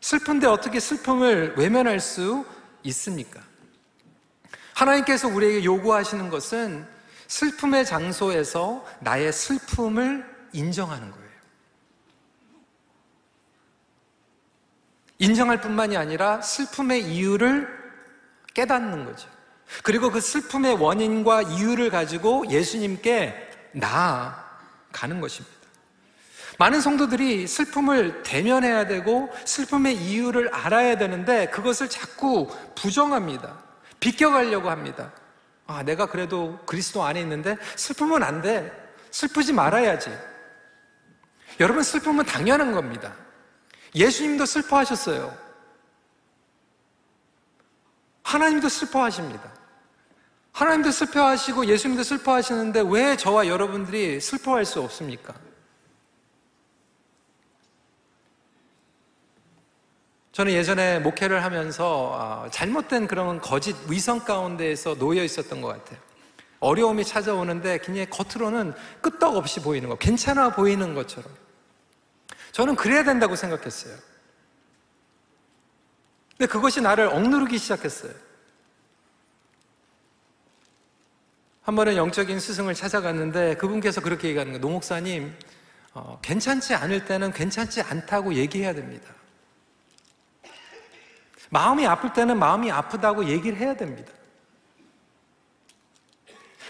슬픈데 0.00 0.46
어떻게 0.46 0.80
슬픔을 0.80 1.54
외면할 1.56 1.98
수 2.00 2.44
있습니까? 2.84 3.40
하나님께서 4.74 5.28
우리에게 5.28 5.64
요구하시는 5.64 6.28
것은 6.30 6.86
슬픔의 7.26 7.86
장소에서 7.86 8.84
나의 9.00 9.32
슬픔을 9.32 10.24
인정하는 10.52 11.10
거예요. 11.10 11.23
인정할 15.18 15.60
뿐만이 15.60 15.96
아니라 15.96 16.40
슬픔의 16.42 17.02
이유를 17.02 17.68
깨닫는 18.52 19.04
거죠. 19.04 19.28
그리고 19.82 20.10
그 20.10 20.20
슬픔의 20.20 20.74
원인과 20.74 21.42
이유를 21.42 21.90
가지고 21.90 22.44
예수님께 22.48 23.50
나아가는 23.72 25.20
것입니다. 25.20 25.54
많은 26.58 26.80
성도들이 26.80 27.46
슬픔을 27.46 28.22
대면해야 28.22 28.86
되고 28.86 29.32
슬픔의 29.44 29.96
이유를 29.96 30.54
알아야 30.54 30.96
되는데 30.96 31.46
그것을 31.46 31.88
자꾸 31.88 32.48
부정합니다. 32.76 33.58
비껴가려고 33.98 34.70
합니다. 34.70 35.12
아, 35.66 35.82
내가 35.82 36.06
그래도 36.06 36.60
그리스도 36.66 37.02
안에 37.02 37.20
있는데 37.22 37.56
슬픔은 37.76 38.22
안 38.22 38.42
돼. 38.42 38.70
슬프지 39.10 39.52
말아야지. 39.52 40.10
여러분, 41.60 41.82
슬픔은 41.82 42.24
당연한 42.26 42.72
겁니다. 42.72 43.14
예수님도 43.94 44.46
슬퍼하셨어요. 44.46 45.36
하나님도 48.22 48.68
슬퍼하십니다. 48.68 49.52
하나님도 50.52 50.90
슬퍼하시고 50.90 51.66
예수님도 51.66 52.02
슬퍼하시는데 52.02 52.84
왜 52.88 53.16
저와 53.16 53.46
여러분들이 53.48 54.20
슬퍼할 54.20 54.64
수 54.64 54.80
없습니까? 54.80 55.34
저는 60.32 60.52
예전에 60.52 60.98
목회를 60.98 61.44
하면서 61.44 62.12
아, 62.14 62.50
잘못된 62.50 63.06
그런 63.06 63.40
거짓 63.40 63.76
위성 63.88 64.18
가운데에서 64.18 64.96
놓여 64.96 65.22
있었던 65.22 65.60
것 65.60 65.68
같아요. 65.68 65.98
어려움이 66.58 67.04
찾아오는데 67.04 67.78
그냥 67.78 68.06
겉으로는 68.10 68.74
끄떡없이 69.00 69.60
보이는 69.60 69.88
거, 69.88 69.96
괜찮아 69.96 70.50
보이는 70.50 70.94
것처럼. 70.94 71.30
저는 72.54 72.76
그래야 72.76 73.02
된다고 73.02 73.34
생각했어요. 73.34 73.96
근데 76.38 76.46
그것이 76.46 76.80
나를 76.80 77.08
억누르기 77.08 77.58
시작했어요. 77.58 78.12
한 81.62 81.74
번은 81.74 81.96
영적인 81.96 82.38
스승을 82.38 82.74
찾아갔는데 82.74 83.56
그분께서 83.56 84.00
그렇게 84.00 84.28
얘기하는 84.28 84.52
거예요. 84.52 84.60
노 84.60 84.70
목사님, 84.70 85.36
어, 85.94 86.20
괜찮지 86.22 86.74
않을 86.76 87.06
때는 87.06 87.32
괜찮지 87.32 87.82
않다고 87.82 88.34
얘기해야 88.34 88.72
됩니다. 88.72 89.12
마음이 91.50 91.88
아플 91.88 92.12
때는 92.12 92.38
마음이 92.38 92.70
아프다고 92.70 93.24
얘기를 93.24 93.58
해야 93.58 93.74
됩니다. 93.74 94.12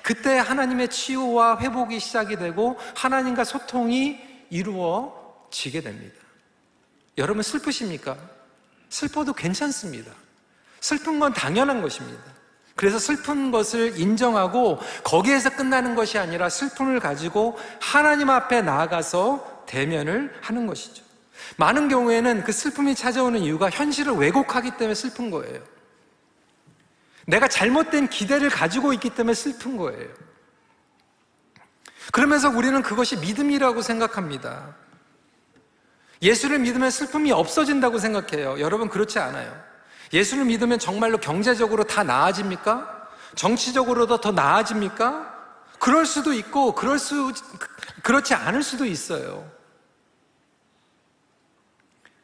그때 0.02 0.38
하나님의 0.38 0.88
치유와 0.88 1.58
회복이 1.60 2.00
시작이 2.00 2.36
되고 2.36 2.78
하나님과 2.96 3.44
소통이 3.44 4.46
이루어 4.48 5.23
지게 5.54 5.80
됩니다. 5.80 6.16
여러분 7.16 7.42
슬프십니까? 7.42 8.18
슬퍼도 8.88 9.34
괜찮습니다. 9.34 10.12
슬픈 10.80 11.20
건 11.20 11.32
당연한 11.32 11.80
것입니다. 11.80 12.20
그래서 12.74 12.98
슬픈 12.98 13.52
것을 13.52 13.98
인정하고 13.98 14.80
거기에서 15.04 15.50
끝나는 15.50 15.94
것이 15.94 16.18
아니라 16.18 16.48
슬픔을 16.48 16.98
가지고 16.98 17.56
하나님 17.80 18.30
앞에 18.30 18.62
나아가서 18.62 19.64
대면을 19.66 20.36
하는 20.40 20.66
것이죠. 20.66 21.04
많은 21.56 21.88
경우에는 21.88 22.42
그 22.42 22.50
슬픔이 22.50 22.96
찾아오는 22.96 23.38
이유가 23.40 23.70
현실을 23.70 24.14
왜곡하기 24.14 24.72
때문에 24.72 24.94
슬픈 24.94 25.30
거예요. 25.30 25.62
내가 27.26 27.46
잘못된 27.46 28.08
기대를 28.08 28.50
가지고 28.50 28.92
있기 28.92 29.10
때문에 29.10 29.34
슬픈 29.34 29.76
거예요. 29.76 30.08
그러면서 32.12 32.50
우리는 32.50 32.82
그것이 32.82 33.16
믿음이라고 33.18 33.82
생각합니다. 33.82 34.83
예수를 36.22 36.58
믿으면 36.60 36.90
슬픔이 36.90 37.32
없어진다고 37.32 37.98
생각해요. 37.98 38.60
여러분 38.60 38.88
그렇지 38.88 39.18
않아요. 39.18 39.54
예수를 40.12 40.44
믿으면 40.44 40.78
정말로 40.78 41.18
경제적으로 41.18 41.84
다 41.84 42.04
나아집니까? 42.04 43.08
정치적으로도 43.34 44.20
더 44.20 44.32
나아집니까? 44.32 45.32
그럴 45.78 46.06
수도 46.06 46.32
있고 46.32 46.74
그럴 46.74 46.98
수 46.98 47.32
그렇지 48.02 48.34
않을 48.34 48.62
수도 48.62 48.84
있어요. 48.84 49.50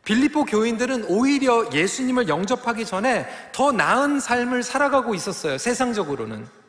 빌립보 0.05 0.45
교인들은 0.45 1.05
오히려 1.09 1.69
예수님을 1.73 2.29
영접하기 2.29 2.87
전에 2.87 3.29
더 3.53 3.71
나은 3.71 4.19
삶을 4.19 4.63
살아가고 4.63 5.15
있었어요. 5.15 5.59
세상적으로는. 5.59 6.60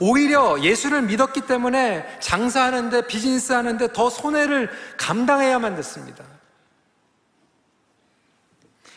오히려 0.00 0.60
예수를 0.62 1.02
믿었기 1.02 1.42
때문에 1.42 2.18
장사하는데 2.20 3.06
비즈니스 3.06 3.52
하는데 3.52 3.92
더 3.92 4.10
손해를 4.10 4.70
감당해야만 4.96 5.76
됐습니다. 5.76 6.24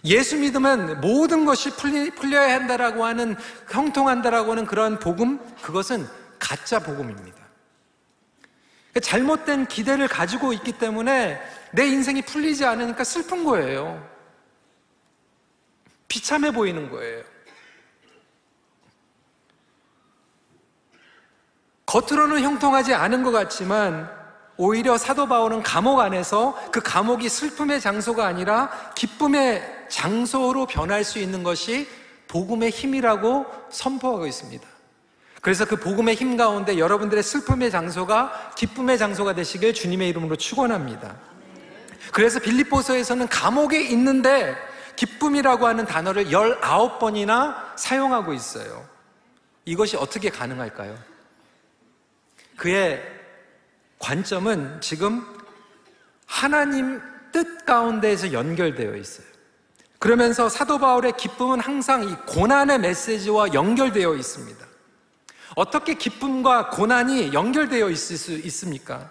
예수 0.05 0.37
믿으면 0.37 1.01
모든 1.01 1.45
것이 1.45 1.71
풀리, 1.71 2.11
풀려야 2.11 2.55
한다라고 2.55 3.03
하는 3.03 3.35
형통한다라고 3.69 4.51
하는 4.51 4.65
그러한 4.65 4.99
복음 4.99 5.39
그것은 5.61 6.07
가짜 6.39 6.79
복음입니다. 6.79 7.37
잘못된 9.01 9.67
기대를 9.67 10.07
가지고 10.07 10.53
있기 10.53 10.73
때문에 10.73 11.39
내 11.71 11.87
인생이 11.87 12.21
풀리지 12.23 12.65
않으니까 12.65 13.03
슬픈 13.03 13.43
거예요. 13.43 14.07
비참해 16.07 16.51
보이는 16.51 16.89
거예요. 16.89 17.23
겉으로는 21.89 22.43
형통하지 22.43 22.93
않은 22.93 23.23
것 23.23 23.31
같지만 23.31 24.11
오히려 24.57 24.95
사도 24.99 25.27
바울은 25.27 25.63
감옥 25.63 25.99
안에서 25.99 26.55
그 26.71 26.81
감옥이 26.81 27.27
슬픔의 27.27 27.81
장소가 27.81 28.27
아니라 28.27 28.69
기쁨의 28.93 29.87
장소로 29.89 30.67
변할 30.67 31.03
수 31.03 31.17
있는 31.17 31.41
것이 31.41 31.87
복음의 32.27 32.69
힘이라고 32.69 33.47
선포하고 33.71 34.27
있습니다. 34.27 34.67
그래서 35.41 35.65
그 35.65 35.77
복음의 35.77 36.13
힘 36.13 36.37
가운데 36.37 36.77
여러분들의 36.77 37.23
슬픔의 37.23 37.71
장소가 37.71 38.51
기쁨의 38.55 38.99
장소가 38.99 39.33
되시길 39.33 39.73
주님의 39.73 40.09
이름으로 40.09 40.35
축원합니다. 40.35 41.15
그래서 42.11 42.39
빌립보서에서는 42.39 43.29
감옥에 43.29 43.81
있는데 43.81 44.55
기쁨이라고 44.95 45.65
하는 45.65 45.85
단어를 45.85 46.25
19번이나 46.25 47.55
사용하고 47.77 48.33
있어요. 48.33 48.85
이것이 49.65 49.97
어떻게 49.97 50.29
가능할까요? 50.29 51.08
그의 52.59 53.01
관점은 53.97 54.79
지금 54.81 55.25
하나님 56.25 57.01
뜻 57.31 57.65
가운데에서 57.65 58.33
연결되어 58.33 58.95
있어요. 58.95 59.25
그러면서 59.97 60.47
사도 60.47 60.77
바울의 60.77 61.13
기쁨은 61.17 61.59
항상 61.59 62.07
이 62.07 62.15
고난의 62.27 62.79
메시지와 62.79 63.53
연결되어 63.53 64.13
있습니다. 64.13 64.65
어떻게 65.55 65.95
기쁨과 65.95 66.69
고난이 66.69 67.33
연결되어 67.33 67.89
있을 67.89 68.17
수 68.17 68.33
있습니까? 68.33 69.09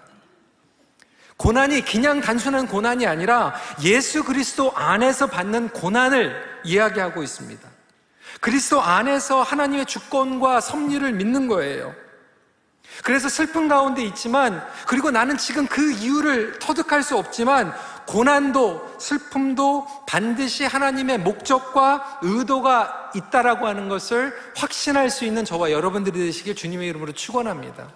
고난이 1.36 1.84
그냥 1.84 2.20
단순한 2.20 2.68
고난이 2.68 3.06
아니라 3.06 3.54
예수 3.82 4.24
그리스도 4.24 4.72
안에서 4.74 5.26
받는 5.26 5.70
고난을 5.70 6.60
이야기하고 6.64 7.22
있습니다. 7.22 7.68
그리스도 8.40 8.82
안에서 8.82 9.42
하나님의 9.42 9.86
주권과 9.86 10.60
섭리를 10.60 11.12
믿는 11.12 11.48
거예요. 11.48 11.94
그래서 13.02 13.28
슬픈 13.28 13.68
가운데 13.68 14.02
있지만, 14.02 14.62
그리고 14.86 15.10
나는 15.10 15.36
지금 15.36 15.66
그 15.66 15.92
이유를 15.92 16.58
터득할 16.58 17.02
수 17.02 17.16
없지만, 17.16 17.72
고난도, 18.06 18.96
슬픔도 18.98 19.86
반드시 20.06 20.64
하나님의 20.64 21.18
목적과 21.18 22.18
의도가 22.22 23.12
있다라고 23.14 23.66
하는 23.66 23.88
것을 23.88 24.34
확신할 24.56 25.10
수 25.10 25.24
있는 25.24 25.44
저와 25.44 25.70
여러분들이 25.70 26.18
되시길 26.18 26.54
주님의 26.54 26.88
이름으로 26.88 27.12
축원합니다. 27.12 27.88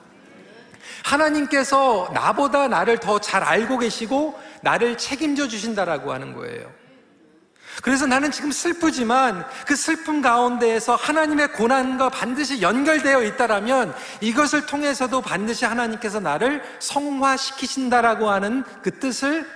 하나님께서 1.05 2.11
나보다 2.13 2.69
나를 2.69 2.99
더 2.99 3.19
잘 3.19 3.43
알고 3.43 3.79
계시고 3.79 4.39
나를 4.63 4.99
책임져 4.99 5.49
주신다라고 5.49 6.13
하는 6.13 6.35
거예요. 6.35 6.82
그래서 7.81 8.07
나는 8.07 8.31
지금 8.31 8.53
슬프지만 8.53 9.47
그 9.67 9.75
슬픔 9.75 10.21
가운데에서 10.21 10.95
하나님의 10.95 11.53
고난과 11.53 12.11
반드시 12.11 12.61
연결되어 12.61 13.23
있다라면 13.23 13.95
이것을 14.21 14.67
통해서도 14.67 15.23
반드시 15.23 15.65
하나님께서 15.65 16.21
나를 16.21 16.63
성화시키신다라고 16.81 18.29
하는 18.31 18.65
그 18.83 18.99
뜻을 18.99 19.49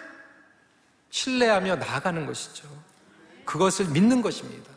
신뢰하며 1.11 1.77
나아가는 1.77 2.27
것이죠. 2.27 2.67
그것을 3.45 3.87
믿는 3.87 4.23
것입니다. 4.23 4.71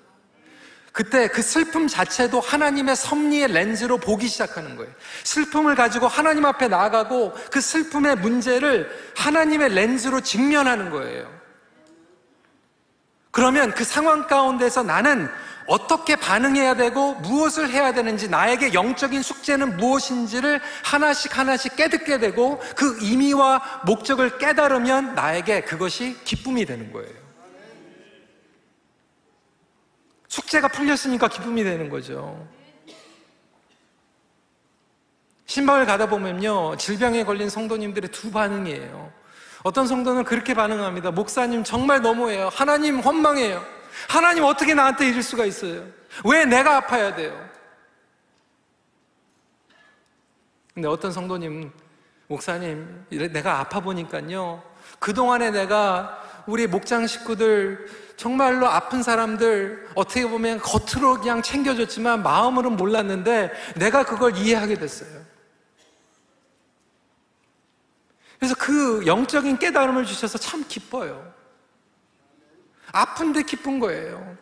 그때 0.91 1.27
그 1.27 1.41
슬픔 1.41 1.87
자체도 1.87 2.39
하나님의 2.41 2.95
섭리의 2.95 3.53
렌즈로 3.53 3.97
보기 3.97 4.27
시작하는 4.27 4.75
거예요. 4.75 4.91
슬픔을 5.23 5.75
가지고 5.75 6.07
하나님 6.07 6.45
앞에 6.45 6.67
나아가고 6.67 7.33
그 7.51 7.61
슬픔의 7.61 8.17
문제를 8.17 8.89
하나님의 9.15 9.69
렌즈로 9.69 10.19
직면하는 10.21 10.89
거예요. 10.89 11.38
그러면 13.39 13.71
그 13.71 13.85
상황 13.85 14.27
가운데서 14.27 14.83
나는 14.83 15.29
어떻게 15.65 16.17
반응해야 16.17 16.75
되고 16.75 17.13
무엇을 17.15 17.69
해야 17.69 17.93
되는지 17.93 18.27
나에게 18.27 18.73
영적인 18.73 19.21
숙제는 19.21 19.77
무엇인지를 19.77 20.59
하나씩 20.83 21.37
하나씩 21.37 21.77
깨닫게 21.77 22.17
되고 22.17 22.59
그 22.75 22.97
의미와 22.99 23.83
목적을 23.85 24.39
깨달으면 24.39 25.15
나에게 25.15 25.61
그것이 25.61 26.21
기쁨이 26.25 26.65
되는 26.65 26.91
거예요. 26.91 27.15
숙제가 30.27 30.67
풀렸으니까 30.67 31.29
기쁨이 31.29 31.63
되는 31.63 31.89
거죠. 31.89 32.45
신방을 35.45 35.85
가다 35.85 36.09
보면요, 36.09 36.75
질병에 36.75 37.23
걸린 37.23 37.49
성도님들의 37.49 38.11
두 38.11 38.31
반응이에요. 38.31 39.18
어떤 39.63 39.87
성도는 39.87 40.23
그렇게 40.23 40.53
반응합니다. 40.53 41.11
목사님 41.11 41.63
정말 41.63 42.01
너무해요. 42.01 42.49
하나님 42.51 43.05
원망해요. 43.05 43.63
하나님 44.07 44.43
어떻게 44.43 44.73
나한테 44.73 45.09
이럴 45.09 45.21
수가 45.21 45.45
있어요? 45.45 45.85
왜 46.25 46.45
내가 46.45 46.77
아파야 46.77 47.15
돼요? 47.15 47.49
근데 50.73 50.87
어떤 50.87 51.11
성도님, 51.11 51.71
목사님, 52.27 53.05
내가 53.09 53.59
아파 53.59 53.81
보니까요. 53.81 54.63
그동안에 54.99 55.51
내가 55.51 56.23
우리 56.45 56.67
목장 56.67 57.05
식구들, 57.05 57.87
정말로 58.15 58.67
아픈 58.67 59.03
사람들, 59.03 59.89
어떻게 59.95 60.25
보면 60.25 60.59
겉으로 60.59 61.19
그냥 61.19 61.41
챙겨줬지만 61.41 62.23
마음으로는 62.23 62.77
몰랐는데 62.77 63.51
내가 63.75 64.05
그걸 64.05 64.37
이해하게 64.37 64.75
됐어요. 64.75 65.18
그래서 68.39 68.55
그 68.57 69.05
영적인 69.05 69.59
깨달음을 69.59 70.05
주셔서 70.05 70.37
참 70.37 70.63
기뻐요. 70.67 71.33
아픈데 72.91 73.43
기쁜 73.43 73.79
거예요. 73.79 74.37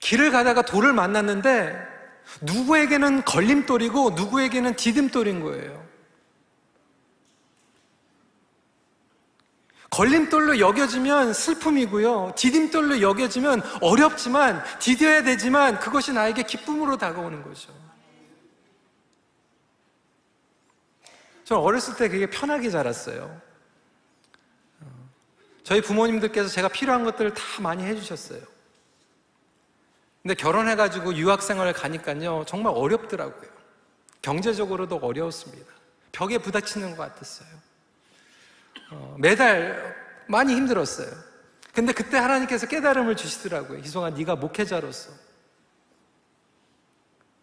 길을 0.00 0.30
가다가 0.30 0.62
돌을 0.62 0.92
만났는데 0.92 1.76
누구에게는 2.42 3.24
걸림돌이고 3.24 4.10
누구에게는 4.10 4.76
디딤돌인 4.76 5.40
거예요. 5.40 5.85
걸림돌로 9.90 10.58
여겨지면 10.58 11.32
슬픔이고요. 11.32 12.34
디딤돌로 12.36 13.00
여겨지면 13.00 13.62
어렵지만 13.80 14.62
디뎌야 14.80 15.22
되지만 15.22 15.78
그것이 15.78 16.12
나에게 16.12 16.42
기쁨으로 16.42 16.96
다가오는 16.98 17.42
거죠. 17.42 17.72
저는 21.44 21.62
어렸을 21.62 21.94
때 21.94 22.08
되게 22.08 22.28
편하게 22.28 22.70
자랐어요. 22.70 23.40
저희 25.62 25.80
부모님들께서 25.80 26.48
제가 26.48 26.68
필요한 26.68 27.04
것들을 27.04 27.34
다 27.34 27.42
많이 27.60 27.84
해주셨어요. 27.84 28.40
근데 30.22 30.34
결혼해가지고 30.34 31.14
유학생활을 31.14 31.72
가니까요, 31.72 32.44
정말 32.48 32.72
어렵더라고요. 32.74 33.48
경제적으로도 34.22 34.96
어려웠습니다. 34.96 35.72
벽에 36.10 36.38
부닥치는 36.38 36.96
것 36.96 37.02
같았어요. 37.02 37.48
어, 38.90 39.16
매달 39.18 39.96
많이 40.26 40.54
힘들었어요. 40.54 41.08
근데 41.72 41.92
그때 41.92 42.16
하나님께서 42.16 42.66
깨달음을 42.66 43.16
주시더라고요. 43.16 43.78
희송아, 43.80 44.10
네가 44.10 44.36
목회자로서 44.36 45.12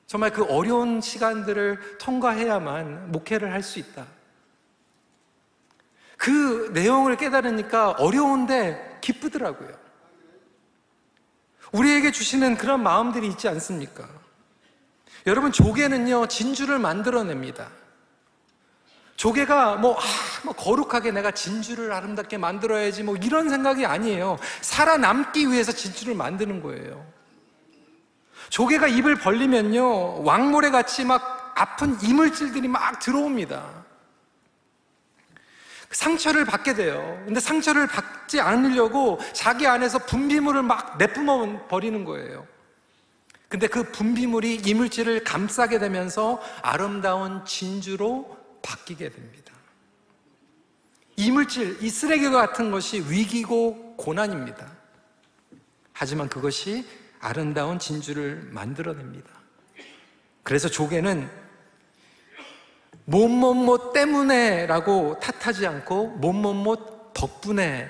정말 0.08 0.32
그 0.32 0.44
어려운 0.46 1.02
시간들을 1.02 1.98
통과해야만 2.00 3.12
목회를 3.12 3.52
할 3.52 3.64
수 3.64 3.80
있다. 3.80 4.06
그 6.18 6.72
내용을 6.74 7.18
깨달으니까 7.18 7.92
어려운데 7.92 9.00
기쁘더라고요. 9.02 9.84
우리에게 11.74 12.12
주시는 12.12 12.58
그런 12.58 12.82
마음들이 12.82 13.28
있지 13.28 13.48
않습니까? 13.50 14.08
여러분, 15.26 15.52
조개는요, 15.52 16.28
진주를 16.28 16.80
만들어냅니다. 16.80 17.70
조개가 19.16 19.76
뭐, 19.76 19.98
아, 19.98 20.04
뭐 20.44 20.54
거룩하게 20.54 21.12
내가 21.12 21.32
진주를 21.32 21.92
아름답게 21.92 22.38
만들어야지 22.38 23.04
뭐 23.04 23.16
이런 23.16 23.50
생각이 23.50 23.86
아니에요. 23.86 24.38
살아남기 24.62 25.50
위해서 25.52 25.72
진주를 25.72 26.16
만드는 26.16 26.62
거예요. 26.62 27.06
조개가 28.50 28.88
입을 28.88 29.16
벌리면요, 29.16 30.24
왕모래 30.24 30.70
같이 30.70 31.06
막 31.06 31.54
아픈 31.56 31.98
이물질들이 32.02 32.68
막 32.68 33.00
들어옵니다. 33.00 33.84
상처를 35.92 36.46
받게 36.46 36.74
돼요. 36.74 37.22
근데 37.26 37.40
상처를 37.40 37.88
받지 37.88 38.42
않으려고 38.42 39.20
자기 39.32 39.68
안에서 39.68 40.00
분비물을 40.00 40.64
막 40.64 40.98
내뿜어 40.98 41.68
버리는 41.68 42.04
거예요. 42.04 42.48
근데 43.48 43.68
그 43.68 43.92
분비물이 43.92 44.64
이물질을 44.66 45.24
감싸게 45.24 45.78
되면서 45.78 46.42
아름다운 46.64 47.46
진주로 47.46 48.36
바뀌게 48.64 49.10
됩니다. 49.10 49.54
이물질, 51.16 51.78
이 51.84 51.90
쓰레기 51.90 52.30
같은 52.30 52.72
것이 52.72 53.02
위기고 53.08 53.96
고난입니다. 53.98 54.72
하지만 55.94 56.28
그것이 56.28 56.86
아름다운 57.20 57.78
진주를 57.78 58.50
만들어냅니다. 58.52 59.30
그래서 60.42 60.68
조개는 60.68 61.30
뭐뭐뭐 63.06 63.94
때문에 63.94 64.66
라고 64.66 65.20
탓하지 65.20 65.68
않고 65.68 66.08
뭐뭐뭐 66.18 67.12
덕분에 67.14 67.90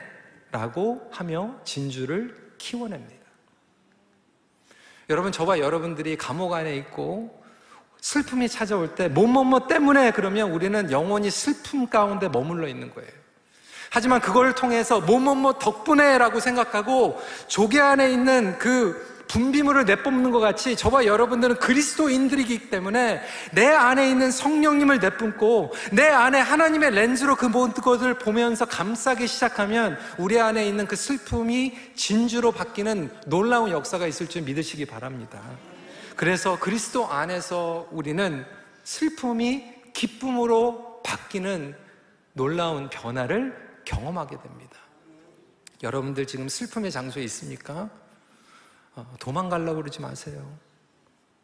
라고 0.51 1.07
하며 1.11 1.59
진주를 1.63 2.55
키워냅니다. 2.57 3.23
여러분 5.09 5.31
저와 5.31 5.59
여러분들이 5.59 6.17
감옥 6.17 6.53
안에 6.53 6.75
있고 6.77 7.42
슬픔이 8.03 8.49
찾아올 8.49 8.95
때 8.95 9.07
뭐뭐뭐 9.07 9.67
때문에 9.67 10.11
그러면 10.11 10.51
우리는 10.51 10.91
영원히 10.91 11.31
슬픔 11.31 11.87
가운데 11.87 12.27
머물러 12.27 12.67
있는 12.67 12.93
거예요. 12.93 13.09
하지만 13.89 14.19
그걸 14.19 14.53
통해서 14.53 14.99
뭐뭐뭐 14.99 15.53
덕분에라고 15.53 16.41
생각하고 16.41 17.21
조개 17.47 17.79
안에 17.79 18.11
있는 18.11 18.57
그 18.59 19.23
분비물을 19.29 19.85
내뿜는 19.85 20.31
것 20.31 20.41
같이 20.41 20.75
저와 20.75 21.05
여러분들은 21.05 21.55
그리스도인들이기 21.55 22.69
때문에 22.69 23.21
내 23.53 23.67
안에 23.67 24.09
있는 24.09 24.31
성령님을 24.31 24.99
내뿜고 24.99 25.71
내 25.93 26.05
안에 26.05 26.41
하나님의 26.41 26.91
렌즈로 26.91 27.37
그 27.37 27.45
모든 27.45 27.81
것을 27.81 28.15
보면서 28.15 28.65
감싸기 28.65 29.27
시작하면 29.27 29.97
우리 30.17 30.41
안에 30.41 30.67
있는 30.67 30.87
그 30.87 30.97
슬픔이 30.97 31.73
진주로 31.95 32.51
바뀌는 32.51 33.11
놀라운 33.27 33.71
역사가 33.71 34.07
있을 34.07 34.27
줄 34.27 34.41
믿으시기 34.41 34.85
바랍니다. 34.87 35.39
그래서 36.15 36.59
그리스도 36.59 37.07
안에서 37.07 37.87
우리는 37.91 38.45
슬픔이 38.83 39.73
기쁨으로 39.93 41.01
바뀌는 41.03 41.75
놀라운 42.33 42.89
변화를 42.89 43.81
경험하게 43.85 44.41
됩니다. 44.41 44.77
여러분들 45.81 46.25
지금 46.25 46.47
슬픔의 46.49 46.91
장소에 46.91 47.23
있습니까? 47.23 47.89
어, 48.95 49.15
도망가려고 49.19 49.77
그러지 49.81 50.01
마세요. 50.01 50.57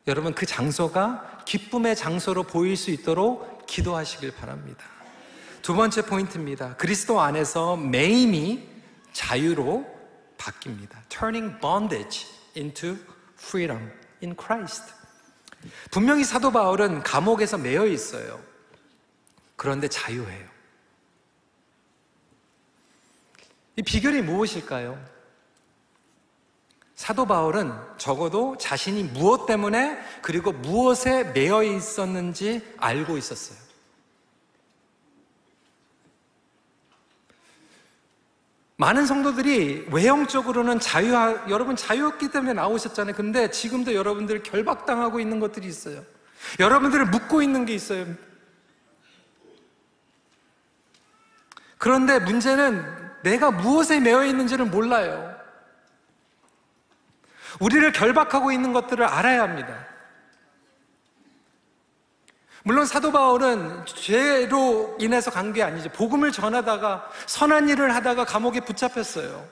여러분 0.08 0.34
그 0.34 0.46
장소가 0.46 1.44
기쁨의 1.46 1.96
장소로 1.96 2.44
보일 2.44 2.78
수 2.78 2.90
있도록 2.92 3.66
기도하시길 3.68 4.34
바랍니다. 4.36 4.84
두 5.62 5.76
번째 5.76 6.04
포인트입니다. 6.04 6.76
그리스도 6.78 7.20
안에서 7.20 7.76
매임이 7.76 8.68
자유로 9.12 9.86
바뀝니다. 10.38 10.98
Turning 11.10 11.60
bondage 11.60 12.28
into 12.56 12.98
freedom 13.38 13.92
in 14.24 14.36
Christ. 14.40 14.94
분명히 15.92 16.24
사도 16.24 16.52
바울은 16.52 17.04
감옥에서 17.04 17.58
매여 17.58 17.88
있어요. 17.88 18.42
그런데 19.56 19.88
자유해요. 19.88 20.48
이 23.76 23.82
비결이 23.82 24.22
무엇일까요? 24.22 25.00
사도 26.96 27.26
바울은 27.26 27.74
적어도 27.98 28.58
자신이 28.58 29.04
무엇 29.04 29.46
때문에 29.46 29.98
그리고 30.22 30.52
무엇에 30.52 31.24
매여 31.24 31.64
있었는지 31.64 32.62
알고 32.78 33.18
있었어요. 33.18 33.69
많은 38.80 39.06
성도들이 39.06 39.88
외형적으로는 39.92 40.80
자유, 40.80 41.12
여러분 41.50 41.76
자유였기 41.76 42.30
때문에 42.30 42.54
나오셨잖아요. 42.54 43.14
근데 43.14 43.52
지금도 43.52 43.94
여러분들 43.94 44.42
결박당하고 44.42 45.20
있는 45.20 45.42
것들이 45.42 45.68
있어요. 45.68 46.02
여러분들을 46.62 47.08
묶고 47.08 47.42
있는 47.42 47.66
게 47.66 47.74
있어요. 47.74 48.06
그런데 51.78 52.20
문제는 52.20 52.86
내가 53.22 53.52
무엇에 53.52 54.00
매여 54.00 54.24
있는지를 54.24 54.68
몰라요. 54.68 55.38
우리를 57.60 57.92
결박하고 57.92 58.54
있는 58.54 58.72
것들을 58.72 59.04
알아야 59.04 59.42
합니다. 59.42 59.88
물론 62.64 62.86
사도 62.86 63.12
바울은 63.12 63.86
죄로 63.86 64.96
인해서 65.00 65.32
간 65.32 65.54
게 65.54 65.64
아니죠. 65.64 65.90
복음을 65.90 66.32
전하다가 66.32 67.10
선한 67.26 67.70
일을 67.70 67.96
하다가 67.96 68.26
감옥에 68.26 68.60
붙잡혔어요. 68.60 69.48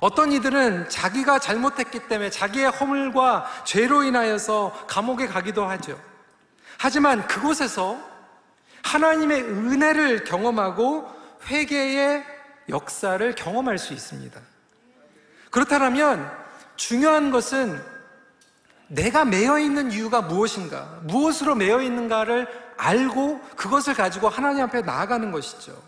어떤 0.00 0.32
이들은 0.32 0.88
자기가 0.88 1.38
잘못했기 1.38 2.08
때문에 2.08 2.30
자기의 2.30 2.70
허물과 2.70 3.46
죄로 3.64 4.02
인하여서 4.02 4.86
감옥에 4.86 5.26
가기도 5.26 5.64
하죠. 5.66 5.98
하지만 6.78 7.26
그곳에서 7.26 7.98
하나님의 8.82 9.42
은혜를 9.42 10.24
경험하고 10.24 11.08
회개의 11.46 12.24
역사를 12.68 13.34
경험할 13.34 13.78
수 13.78 13.92
있습니다. 13.92 14.40
그렇다면 15.50 16.30
중요한 16.76 17.30
것은 17.30 17.82
내가 18.88 19.24
매여 19.24 19.58
있는 19.58 19.90
이유가 19.90 20.22
무엇인가, 20.22 21.00
무엇으로 21.02 21.54
매여 21.54 21.82
있는가를 21.82 22.46
알고 22.76 23.40
그것을 23.56 23.94
가지고 23.94 24.28
하나님 24.28 24.64
앞에 24.64 24.82
나아가는 24.82 25.30
것이죠. 25.32 25.80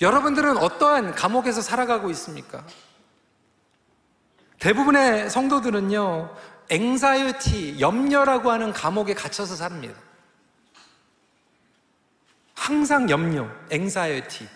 여러분들은 0.00 0.56
어떠한 0.58 1.14
감옥에서 1.14 1.60
살아가고 1.62 2.10
있습니까? 2.10 2.64
대부분의 4.58 5.30
성도들은요, 5.30 6.34
앵사이티, 6.70 7.80
염려라고 7.80 8.50
하는 8.50 8.72
감옥에 8.72 9.14
갇혀서 9.14 9.54
삽니다. 9.56 9.98
항상 12.54 13.08
염려, 13.10 13.48
앵사이티. 13.70 14.55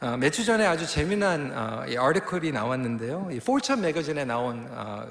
어, 0.00 0.16
몇주 0.16 0.44
전에 0.44 0.66
아주 0.66 0.86
재미난 0.86 1.52
어, 1.56 1.84
아티클이 1.86 2.52
나왔는데요. 2.52 3.28
이 3.30 3.38
포천 3.40 3.80
매거진에 3.80 4.24
나온 4.24 4.66
어, 4.70 5.06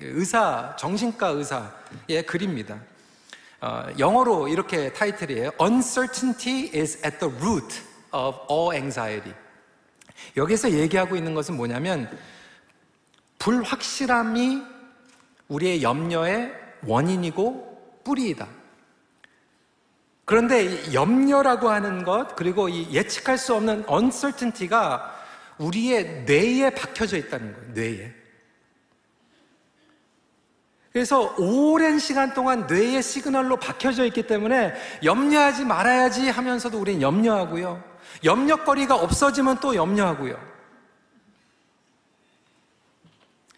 의사, 0.00 0.74
정신과 0.78 1.28
의사의 1.28 2.26
글입니다. 2.26 2.78
어, 3.60 3.86
영어로 3.98 4.48
이렇게 4.48 4.92
타이틀이에요. 4.92 5.50
Uncertainty 5.60 6.70
is 6.74 7.04
at 7.04 7.18
the 7.18 7.34
root 7.34 7.80
of 8.12 8.38
all 8.50 8.74
anxiety. 8.74 9.34
여기서 10.36 10.70
얘기하고 10.70 11.16
있는 11.16 11.34
것은 11.34 11.56
뭐냐면 11.56 12.08
불확실함이 13.38 14.62
우리의 15.48 15.82
염려의 15.82 16.52
원인이고 16.86 18.00
뿌리이다. 18.04 18.46
그런데 20.32 20.94
염려라고 20.94 21.68
하는 21.68 22.04
것, 22.04 22.34
그리고 22.36 22.70
이 22.70 22.90
예측할 22.90 23.36
수 23.36 23.54
없는 23.54 23.84
uncertainty가 23.86 25.14
우리의 25.58 26.22
뇌에 26.24 26.70
박혀져 26.70 27.18
있다는 27.18 27.52
거예요, 27.52 27.72
뇌에. 27.74 28.14
그래서 30.90 31.34
오랜 31.36 31.98
시간 31.98 32.32
동안 32.32 32.66
뇌의 32.66 33.02
signal로 33.02 33.58
박혀져 33.58 34.06
있기 34.06 34.26
때문에 34.26 34.72
염려하지 35.04 35.66
말아야지 35.66 36.30
하면서도 36.30 36.80
우리는 36.80 37.02
염려하고요. 37.02 37.84
염려거리가 38.24 38.94
없어지면 38.94 39.60
또 39.60 39.74
염려하고요. 39.74 40.40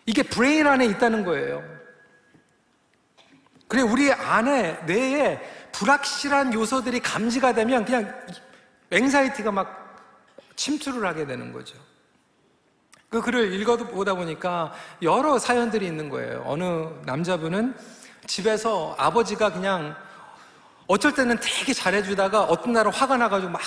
이게 0.06 0.24
brain 0.24 0.66
안에 0.66 0.86
있다는 0.86 1.24
거예요. 1.24 1.62
그래, 3.68 3.82
우리 3.82 4.12
안에, 4.12 4.80
뇌에 4.86 5.40
불확실한 5.74 6.54
요소들이 6.54 7.00
감지가 7.00 7.52
되면 7.52 7.84
그냥 7.84 8.14
anxiety가 8.90 9.50
막 9.50 9.96
침투를 10.54 11.06
하게 11.06 11.26
되는 11.26 11.52
거죠. 11.52 11.76
그 13.10 13.20
글을 13.20 13.52
읽어보다 13.54 14.14
보니까 14.14 14.72
여러 15.02 15.38
사연들이 15.38 15.86
있는 15.86 16.08
거예요. 16.08 16.42
어느 16.46 16.88
남자분은 17.04 17.76
집에서 18.26 18.94
아버지가 18.98 19.52
그냥 19.52 19.96
어쩔 20.86 21.12
때는 21.12 21.38
되게 21.40 21.72
잘해주다가 21.72 22.44
어떤 22.44 22.72
날은 22.72 22.92
화가 22.92 23.16
나가지고 23.16 23.50
막 23.50 23.60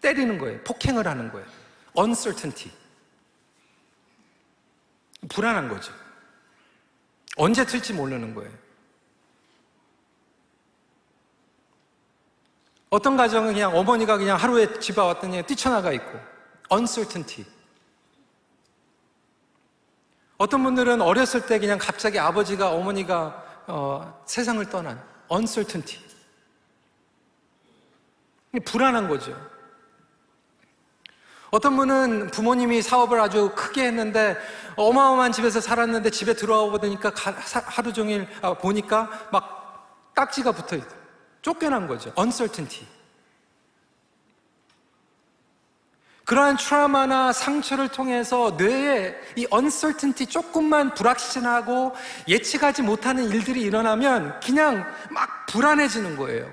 때리는 0.00 0.38
거예요. 0.38 0.60
폭행을 0.62 1.08
하는 1.08 1.30
거예요. 1.32 1.46
uncertainty. 1.98 2.70
불안한 5.28 5.68
거죠. 5.68 5.92
언제 7.36 7.64
틀지 7.64 7.94
모르는 7.94 8.34
거예요. 8.34 8.63
어떤 12.94 13.16
가정은 13.16 13.54
그냥 13.54 13.76
어머니가 13.76 14.16
그냥 14.18 14.36
하루에 14.36 14.78
집에 14.78 15.00
왔더니 15.00 15.42
뛰쳐나가 15.42 15.90
있고 15.90 16.16
uncertainty. 16.72 17.44
어떤 20.36 20.62
분들은 20.62 21.02
어렸을 21.02 21.44
때 21.44 21.58
그냥 21.58 21.76
갑자기 21.76 22.20
아버지가 22.20 22.70
어머니가 22.70 23.64
어, 23.66 24.22
세상을 24.26 24.64
떠난 24.70 25.02
uncertainty. 25.28 26.00
불안한 28.64 29.08
거죠. 29.08 29.36
어떤 31.50 31.74
분은 31.74 32.30
부모님이 32.30 32.80
사업을 32.80 33.18
아주 33.18 33.50
크게 33.56 33.86
했는데 33.86 34.36
어마어마한 34.76 35.32
집에서 35.32 35.60
살았는데 35.60 36.10
집에 36.10 36.34
들어와 36.34 36.70
보니까 36.70 37.10
하루 37.64 37.92
종일 37.92 38.28
아, 38.40 38.54
보니까 38.54 39.10
막 39.32 40.12
딱지가 40.14 40.52
붙어 40.52 40.76
있다. 40.76 41.03
쫓겨난 41.44 41.86
거죠. 41.86 42.10
uncertainty. 42.18 42.86
그러한 46.24 46.56
트라우마나 46.56 47.34
상처를 47.34 47.88
통해서 47.88 48.52
뇌에 48.56 49.14
이 49.36 49.46
uncertainty 49.52 50.26
조금만 50.26 50.94
불확신하고 50.94 51.94
예측하지 52.26 52.80
못하는 52.80 53.28
일들이 53.28 53.60
일어나면 53.60 54.40
그냥 54.40 54.90
막 55.10 55.44
불안해지는 55.44 56.16
거예요. 56.16 56.50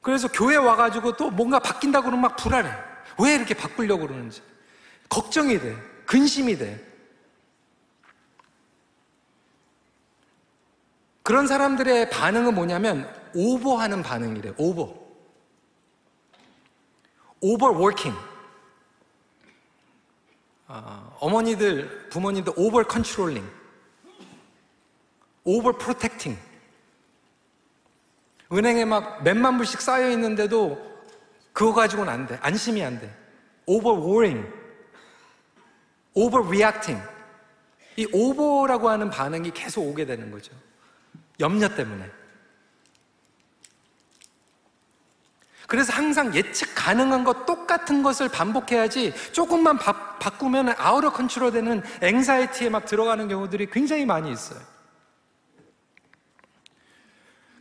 그래서 0.00 0.28
교회 0.28 0.54
와가지고 0.54 1.16
또 1.16 1.30
뭔가 1.32 1.58
바뀐다고 1.58 2.04
그러면 2.04 2.22
막 2.22 2.36
불안해. 2.36 2.72
왜 3.18 3.34
이렇게 3.34 3.54
바꾸려고 3.54 4.06
그러는지. 4.06 4.40
걱정이 5.08 5.58
돼. 5.58 5.76
근심이 6.06 6.56
돼. 6.56 6.80
그런 11.24 11.48
사람들의 11.48 12.10
반응은 12.10 12.54
뭐냐면 12.54 13.21
오버하는 13.34 14.02
반응이래. 14.02 14.54
오버. 14.56 15.02
overworking. 17.42 18.16
어, 20.68 21.16
어머니들, 21.20 22.08
부모님들 22.08 22.54
over 22.56 22.88
controlling, 22.88 23.46
over 25.44 25.76
protecting. 25.76 26.40
은행에 28.50 28.84
막 28.84 29.22
몇만 29.22 29.58
불씩 29.58 29.80
쌓여 29.80 30.10
있는데도 30.12 30.80
그거 31.52 31.74
가지고는 31.74 32.10
안 32.10 32.26
돼. 32.26 32.38
안심이 32.40 32.82
안 32.82 32.98
돼. 32.98 33.14
over 33.66 34.00
worrying, 34.00 34.48
over 36.14 36.46
reacting. 36.46 37.02
이 37.96 38.06
over라고 38.12 38.88
하는 38.88 39.10
반응이 39.10 39.50
계속 39.50 39.86
오게 39.86 40.06
되는 40.06 40.30
거죠. 40.30 40.54
염려 41.40 41.74
때문에. 41.74 42.10
그래서 45.72 45.90
항상 45.94 46.34
예측 46.34 46.74
가능한 46.74 47.24
것 47.24 47.46
똑같은 47.46 48.02
것을 48.02 48.28
반복해야지 48.28 49.14
조금만 49.32 49.78
바, 49.78 50.18
바꾸면 50.18 50.74
out 50.76 51.14
of 51.14 51.22
control 51.22 51.50
되는 51.50 51.82
anxiety에 52.02 52.68
막 52.68 52.84
들어가는 52.84 53.26
경우들이 53.26 53.70
굉장히 53.70 54.04
많이 54.04 54.30
있어요. 54.30 54.60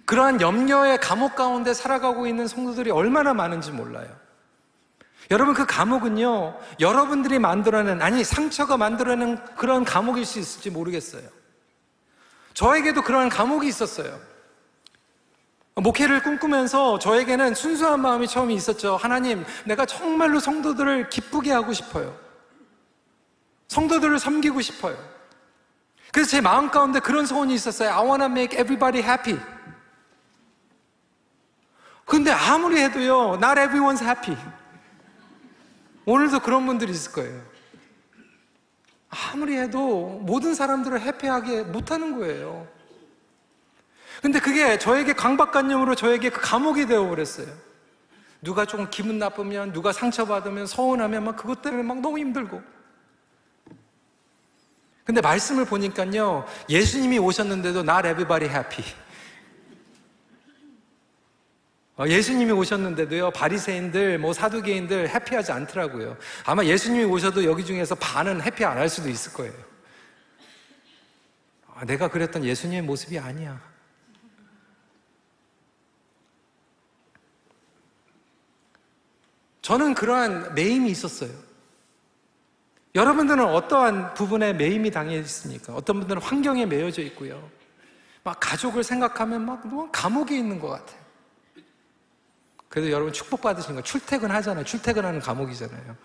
그러한 0.03 0.41
염려의 0.41 0.99
감옥 0.99 1.37
가운데 1.37 1.73
살아가고 1.73 2.27
있는 2.27 2.47
성도들이 2.47 2.91
얼마나 2.91 3.33
많은지 3.33 3.71
몰라요. 3.71 4.13
여러분 5.31 5.53
그 5.53 5.65
감옥은요, 5.65 6.59
여러분들이 6.81 7.39
만들어낸, 7.39 8.01
아니 8.01 8.25
상처가 8.25 8.75
만들어낸 8.75 9.41
그런 9.55 9.85
감옥일 9.85 10.25
수 10.25 10.37
있을지 10.37 10.69
모르겠어요. 10.69 11.23
저에게도 12.55 13.03
그러한 13.03 13.29
감옥이 13.29 13.69
있었어요. 13.69 14.30
목회를 15.75 16.21
꿈꾸면서 16.21 16.99
저에게는 16.99 17.55
순수한 17.55 18.01
마음이 18.01 18.27
처음에 18.27 18.53
있었죠. 18.53 18.97
하나님, 18.97 19.45
내가 19.65 19.85
정말로 19.85 20.39
성도들을 20.39 21.09
기쁘게 21.09 21.51
하고 21.51 21.71
싶어요. 21.71 22.17
성도들을 23.69 24.19
섬기고 24.19 24.61
싶어요. 24.61 24.97
그래서 26.11 26.29
제 26.29 26.41
마음 26.41 26.69
가운데 26.69 26.99
그런 26.99 27.25
소원이 27.25 27.53
있었어요. 27.53 27.89
I 27.91 28.05
wanna 28.05 28.25
make 28.25 28.59
everybody 28.59 29.01
happy. 29.01 29.39
근데 32.05 32.31
아무리 32.31 32.81
해도요, 32.81 33.35
not 33.35 33.59
everyone's 33.59 34.03
happy. 34.03 34.37
오늘도 36.05 36.41
그런 36.41 36.65
분들이 36.65 36.91
있을 36.91 37.13
거예요. 37.13 37.41
아무리 39.09 39.57
해도 39.57 40.19
모든 40.23 40.53
사람들을 40.53 40.99
해피하게 40.99 41.63
못하는 41.63 42.17
거예요. 42.17 42.67
근데 44.21 44.39
그게 44.39 44.77
저에게 44.77 45.13
강박관념으로 45.13 45.95
저에게 45.95 46.29
그 46.29 46.39
감옥이 46.41 46.85
되어버렸어요. 46.85 47.47
누가 48.41 48.65
조금 48.65 48.89
기분 48.89 49.17
나쁘면, 49.19 49.73
누가 49.73 49.91
상처받으면, 49.91 50.67
서운하면 50.67 51.23
막 51.23 51.35
그것 51.35 51.61
때문에 51.61 51.83
막 51.83 52.01
너무 52.01 52.19
힘들고. 52.19 52.61
근데 55.03 55.21
말씀을 55.21 55.65
보니까요, 55.65 56.45
예수님이 56.69 57.17
오셨는데도 57.19 57.79
not 57.79 58.07
everybody 58.07 58.47
happy. 58.49 58.85
어, 61.97 62.07
예수님이 62.07 62.51
오셨는데도요, 62.51 63.31
바리새인들, 63.31 64.17
뭐 64.19 64.33
사두개인들 64.33 65.09
해피하지 65.09 65.51
않더라고요. 65.51 66.17
아마 66.45 66.63
예수님이 66.63 67.05
오셔도 67.05 67.43
여기 67.43 67.65
중에서 67.65 67.95
반은 67.95 68.41
해피 68.41 68.63
안 68.65 68.77
할 68.77 68.87
수도 68.89 69.09
있을 69.09 69.33
거예요. 69.33 69.53
아, 71.75 71.85
내가 71.85 72.07
그랬던 72.07 72.43
예수님의 72.43 72.83
모습이 72.83 73.19
아니야. 73.19 73.70
저는 79.71 79.93
그러한 79.93 80.53
매임이 80.53 80.91
있었어요. 80.91 81.31
여러분들은 82.93 83.45
어떠한 83.45 84.15
부분에 84.15 84.51
매임이 84.51 84.91
당해 84.91 85.15
있습니까? 85.19 85.73
어떤 85.73 85.99
분들은 85.99 86.21
환경에 86.21 86.65
매여져 86.65 87.01
있고요. 87.03 87.49
막 88.21 88.37
가족을 88.41 88.83
생각하면 88.83 89.45
막 89.45 89.63
감옥에 89.93 90.37
있는 90.37 90.59
것 90.59 90.67
같아요. 90.67 90.99
그래도 92.67 92.91
여러분 92.91 93.13
축복받으신 93.13 93.75
거 93.75 93.81
출퇴근 93.81 94.29
하잖아요. 94.31 94.65
출퇴근하는 94.65 95.21
감옥이잖아요. 95.21 95.95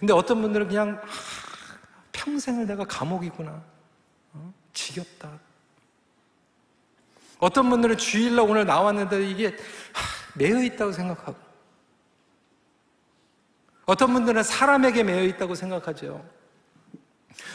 근데 0.00 0.12
어떤 0.12 0.42
분들은 0.42 0.66
그냥 0.66 1.00
아, 1.00 2.02
평생을 2.10 2.66
내가 2.66 2.84
감옥이구나. 2.84 3.62
어? 4.32 4.54
지겹다. 4.72 5.30
어떤 7.38 7.70
분들은 7.70 7.96
주일날 7.96 8.44
오늘 8.44 8.66
나왔는데 8.66 9.30
이게 9.30 9.56
하, 9.92 10.34
매여 10.34 10.64
있다고 10.64 10.90
생각하고 10.90 11.43
어떤 13.86 14.12
분들은 14.12 14.42
사람에게 14.42 15.02
매여 15.02 15.24
있다고 15.24 15.54
생각하죠. 15.54 16.24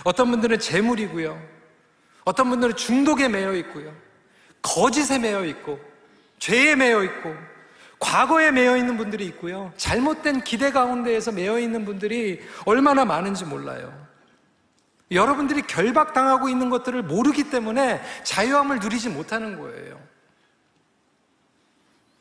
어떤 0.04 0.30
분들은 0.32 0.60
재물이고요. 0.60 1.42
어떤 2.26 2.50
분들은 2.50 2.76
중독에 2.76 3.28
매여 3.28 3.56
있고요. 3.56 3.94
거짓에 4.62 5.18
매여 5.18 5.46
있고, 5.46 5.80
죄에 6.38 6.76
매여 6.76 7.04
있고, 7.04 7.36
과거에 8.00 8.52
매여 8.52 8.78
있는 8.78 8.98
분들이 8.98 9.26
있고요. 9.26 9.74
잘못된 9.78 10.44
기대 10.44 10.72
가운데에서 10.72 11.32
매여 11.32 11.60
있는 11.60 11.86
분들이 11.86 12.42
얼마나 12.66 13.04
많은지 13.06 13.46
몰라요. 13.46 14.08
여러분들이 15.12 15.64
결박당하고 15.64 16.50
있는 16.50 16.70
것들을 16.70 17.02
모르기 17.04 17.50
때문에 17.50 18.02
자유함을 18.24 18.80
누리지 18.80 19.10
못하는 19.10 19.60
거예요. 19.60 20.00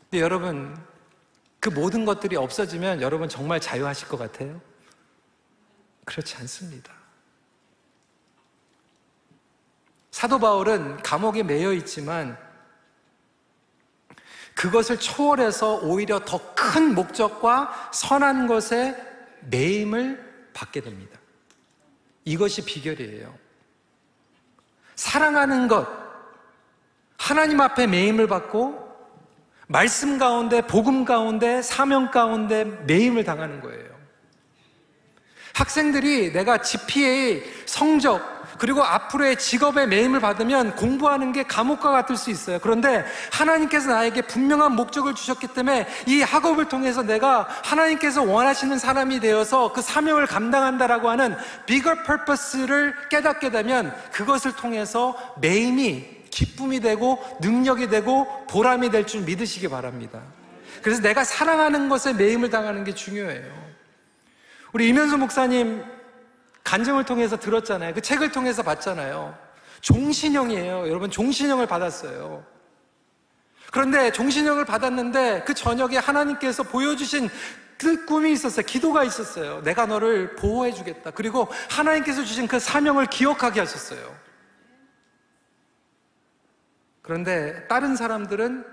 근데 0.03 0.23
여러분, 0.23 0.75
그 1.69 1.75
모든 1.75 2.07
것들이 2.07 2.35
없어지면 2.35 3.03
여러분 3.03 3.29
정말 3.29 3.61
자유하실 3.61 4.09
것 4.09 4.17
같아요? 4.17 4.59
그렇지 6.07 6.35
않습니다. 6.37 6.95
사도 10.11 10.39
바울은 10.39 11.03
감옥에 11.03 11.43
매여 11.43 11.75
있지만 11.75 12.39
그것을 14.55 14.99
초월해서 14.99 15.81
오히려 15.81 16.21
더 16.25 16.41
큰 16.55 16.95
목적과 16.95 17.91
선한 17.93 18.47
것에 18.47 18.97
매임을 19.43 20.51
받게 20.53 20.81
됩니다. 20.81 21.19
이것이 22.25 22.65
비결이에요. 22.65 23.35
사랑하는 24.95 25.69
것, 25.69 25.87
하나님 27.17 27.61
앞에 27.61 27.87
매임을 27.87 28.27
받고 28.27 28.88
말씀 29.69 30.19
가운데, 30.19 30.63
복음 30.63 31.05
가운데, 31.05 31.61
사명 31.61 32.11
가운데 32.11 32.65
매임을 32.65 33.25
당하는 33.25 33.61
거예요. 33.61 33.87
학생들이 35.53 36.33
내가 36.33 36.63
GPA, 36.63 37.43
성적, 37.67 38.39
그리고 38.59 38.83
앞으로의 38.83 39.39
직업의 39.39 39.87
매임을 39.89 40.21
받으면 40.21 40.75
공부하는 40.75 41.33
게 41.33 41.43
감옥과 41.43 41.91
같을 41.91 42.17
수 42.17 42.31
있어요. 42.31 42.59
그런데 42.61 43.05
하나님께서 43.31 43.91
나에게 43.91 44.23
분명한 44.23 44.75
목적을 44.75 45.15
주셨기 45.15 45.49
때문에 45.49 45.87
이 46.07 46.23
학업을 46.23 46.69
통해서 46.69 47.03
내가 47.03 47.47
하나님께서 47.63 48.23
원하시는 48.23 48.79
사람이 48.79 49.21
되어서 49.21 49.73
그 49.73 49.83
사명을 49.83 50.27
감당한다라고 50.27 51.11
하는 51.11 51.37
bigger 51.67 52.03
purpose를 52.05 52.95
깨닫게 53.11 53.51
되면 53.51 53.95
그것을 54.13 54.57
통해서 54.57 55.15
매임이 55.41 56.18
기쁨이 56.31 56.81
되고 56.81 57.19
능력이 57.41 57.89
되고 57.89 58.47
보람이 58.47 58.91
될 58.91 59.07
줄 59.07 59.23
믿으시기 59.23 59.69
바랍니다. 59.69 60.21
그래서 60.83 61.01
내가 61.03 61.25
사랑하는 61.25 61.89
것에 61.89 62.13
매임을 62.13 62.51
당하는 62.51 62.85
게 62.85 62.95
중요해요. 62.95 63.69
우리 64.73 64.89
이면수 64.89 65.17
목사님 65.17 65.83
간증을 66.65 67.05
통해서 67.05 67.39
들었잖아요. 67.39 67.95
그 67.95 68.01
책을 68.01 68.31
통해서 68.33 68.63
봤잖아요. 68.63 69.35
종신형이에요. 69.81 70.89
여러분, 70.89 71.11
종신형을 71.11 71.67
받았어요. 71.67 72.45
그런데 73.73 74.13
종신형을 74.13 74.65
받았는데 74.65 75.45
그 75.47 75.55
저녁에 75.55 75.97
하나님께서 75.97 76.63
보여주신 76.63 77.29
그 77.79 78.05
꿈이 78.05 78.33
있었어요. 78.33 78.67
기도가 78.67 79.05
있었어요. 79.05 79.63
내가 79.63 79.87
너를 79.87 80.35
보호해 80.37 80.73
주겠다. 80.73 81.11
그리고 81.13 81.49
하나님께서 81.71 82.25
주신 82.25 82.49
그 82.49 82.59
사명을 82.59 83.07
기억하게 83.07 83.61
하셨어요. 83.61 84.15
그런데 87.09 87.67
다른 87.69 87.97
사람들은 87.97 88.67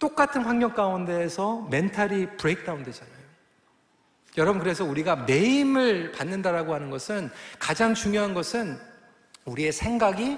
똑같은 0.00 0.42
환경 0.42 0.74
가운데에서 0.74 1.68
멘탈이 1.70 2.36
브레이크다운 2.36 2.82
되잖아요. 2.82 3.14
여러분, 4.36 4.60
그래서 4.60 4.84
우리가 4.84 5.14
매임을 5.14 6.10
받는다라고 6.10 6.74
하는 6.74 6.90
것은 6.90 7.30
가장 7.60 7.94
중요한 7.94 8.34
것은 8.34 8.76
우리의 9.44 9.70
생각이, 9.70 10.36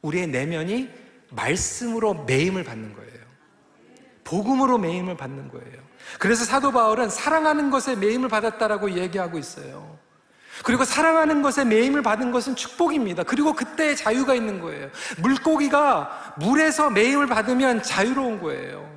우리의 0.00 0.28
내면이 0.28 0.88
말씀으로 1.32 2.24
매임을 2.24 2.64
받는 2.64 2.94
거예요. 2.94 3.20
복음으로 4.24 4.78
매임을 4.78 5.18
받는 5.18 5.48
거예요. 5.48 5.82
그래서 6.18 6.46
사도 6.46 6.72
바울은 6.72 7.10
사랑하는 7.10 7.68
것에 7.68 7.94
매임을 7.94 8.30
받았다라고 8.30 8.92
얘기하고 8.92 9.36
있어요. 9.36 9.98
그리고 10.62 10.84
사랑하는 10.84 11.42
것에 11.42 11.64
매임을 11.64 12.02
받은 12.02 12.32
것은 12.32 12.56
축복입니다. 12.56 13.22
그리고 13.22 13.54
그때 13.54 13.94
자유가 13.94 14.34
있는 14.34 14.60
거예요. 14.60 14.90
물고기가 15.18 16.34
물에서 16.36 16.90
매임을 16.90 17.26
받으면 17.26 17.82
자유로운 17.82 18.40
거예요. 18.40 18.88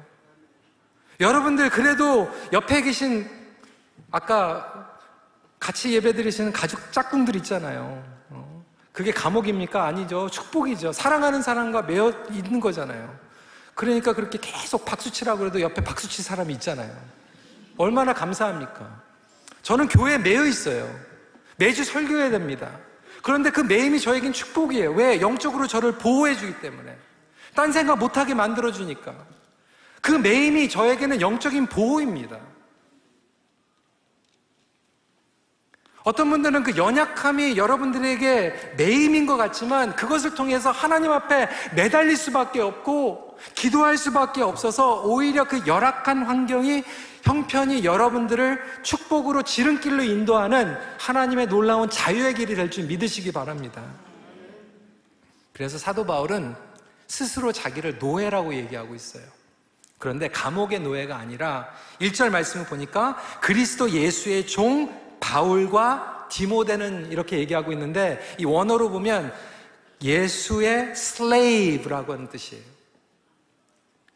여러분들 1.20 1.70
그래도 1.70 2.30
옆에 2.52 2.82
계신 2.82 3.30
아까 4.12 4.90
같이 5.60 5.94
예배 5.94 6.14
드리시는 6.14 6.52
가족 6.52 6.92
짝꿍들 6.92 7.36
있잖아요. 7.38 8.04
어? 8.30 8.64
그게 8.92 9.12
감옥입니까? 9.12 9.86
아니죠. 9.86 10.30
축복이죠. 10.30 10.92
사랑하는 10.92 11.42
사람과 11.42 11.84
매여 11.84 12.26
있는 12.32 12.60
거잖아요. 12.60 13.18
그러니까 13.74 14.14
그렇게 14.14 14.38
계속 14.40 14.86
박수치라고 14.86 15.40
그래도 15.40 15.62
옆에 15.62 15.82
박수칠 15.82 16.24
사람이 16.24 16.54
있잖아요. 16.56 16.94
얼마나 17.78 18.14
감사합니까? 18.14 19.02
저는 19.62 19.88
교회에 19.88 20.18
매여 20.18 20.46
있어요. 20.46 21.13
매주 21.58 21.84
설교해야 21.84 22.30
됩니다. 22.30 22.72
그런데 23.22 23.50
그 23.50 23.62
매임이 23.62 24.00
저에겐 24.00 24.34
축복이에요. 24.34 24.92
왜? 24.94 25.22
영적으로 25.22 25.68
저를 25.68 25.94
보호해 25.94 26.36
주기 26.36 26.60
때문에. 26.60 26.96
딴 27.56 27.72
생각 27.72 27.98
못하게 27.98 28.34
만들어 28.34 28.72
주니까. 28.72 29.16
그 30.02 30.12
매임이 30.12 30.70
저에게는 30.70 31.22
영적인 31.22 31.68
보호입니다. 31.68 32.38
어떤 36.04 36.30
분들은 36.30 36.64
그 36.64 36.76
연약함이 36.76 37.56
여러분들에게 37.56 38.74
매임인 38.78 39.26
것 39.26 39.38
같지만 39.38 39.96
그것을 39.96 40.36
통해서 40.36 40.70
하나님 40.70 41.12
앞에 41.12 41.48
매달릴 41.76 42.18
수밖에 42.18 42.60
없고 42.60 43.38
기도할 43.56 43.98
수밖에 43.98 44.42
없어서 44.42 45.04
오히려 45.04 45.46
그 45.46 45.66
열악한 45.66 46.24
환경이 46.24 46.84
형편이 47.24 47.86
여러분들을 47.86 48.62
축복으로 48.84 49.44
지름길로 49.44 50.04
인도하는 50.04 50.78
하나님의 51.00 51.48
놀라운 51.48 51.90
자유의 51.90 52.36
길이 52.36 52.56
될 52.56 52.70
줄 52.70 52.86
믿으시기 52.86 53.32
바랍니다. 53.32 53.84
그래서 55.54 55.78
사도 55.78 56.06
바울은 56.06 56.56
스스로 57.08 57.52
자기를 57.52 58.00
노예라고 58.00 58.54
얘기하고 58.56 58.94
있어요. 58.96 59.24
그런데 60.00 60.28
감옥의 60.28 60.82
노예가 60.82 61.16
아니라 61.16 61.70
1절 62.02 62.30
말씀을 62.30 62.66
보니까 62.66 63.16
그리스도 63.40 63.90
예수의 63.92 64.48
종 64.48 65.02
바울과 65.22 66.28
디모데는 66.30 67.12
이렇게 67.12 67.40
얘기하고 67.40 67.72
있는데 67.72 68.20
이 68.38 68.44
원어로 68.46 68.90
보면 68.90 69.34
예수의 70.02 70.92
slave라고 70.92 72.14
하는 72.14 72.28
뜻이에요. 72.28 72.64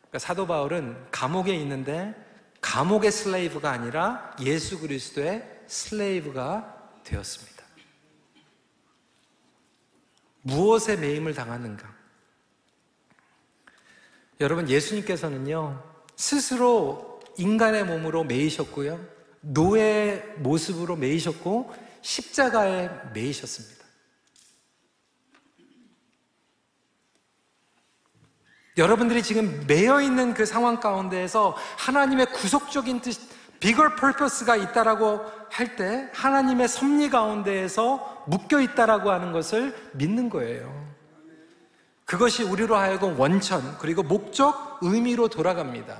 그러니까 0.01 0.19
사도 0.19 0.45
바울은 0.45 0.97
감옥에 1.11 1.53
있는데 1.55 2.26
감옥의 2.67 3.13
slave가 3.13 3.71
아니라 3.71 4.35
예수 4.41 4.79
그리스도의 4.79 5.61
slave가 5.67 6.91
되었습니다. 7.05 7.63
무엇에 10.41 10.97
매임을 10.97 11.33
당하는가? 11.33 11.95
여러분, 14.41 14.69
예수님께서는요, 14.69 15.81
스스로 16.17 17.21
인간의 17.37 17.85
몸으로 17.85 18.25
매이셨고요, 18.25 18.99
노예 19.39 20.17
모습으로 20.39 20.97
매이셨고 20.97 21.73
십자가에 22.01 22.89
매이셨습니다. 23.13 23.76
여러분들이 28.77 29.23
지금 29.23 29.65
매여 29.67 30.01
있는 30.01 30.33
그 30.33 30.45
상황 30.45 30.79
가운데에서 30.79 31.55
하나님의 31.77 32.27
구속적인 32.27 33.01
뜻, 33.01 33.17
bigger 33.59 33.95
purpose가 33.95 34.55
있다라고 34.55 35.25
할 35.49 35.75
때 35.75 36.09
하나님의 36.13 36.67
섭리 36.67 37.09
가운데에서 37.09 38.25
묶여 38.27 38.61
있다라고 38.61 39.11
하는 39.11 39.31
것을 39.31 39.75
믿는 39.93 40.29
거예요. 40.29 40.87
그것이 42.05 42.43
우리로 42.43 42.75
하여금 42.75 43.19
원천 43.19 43.77
그리고 43.79 44.03
목적 44.03 44.77
의미로 44.81 45.27
돌아갑니다. 45.27 45.97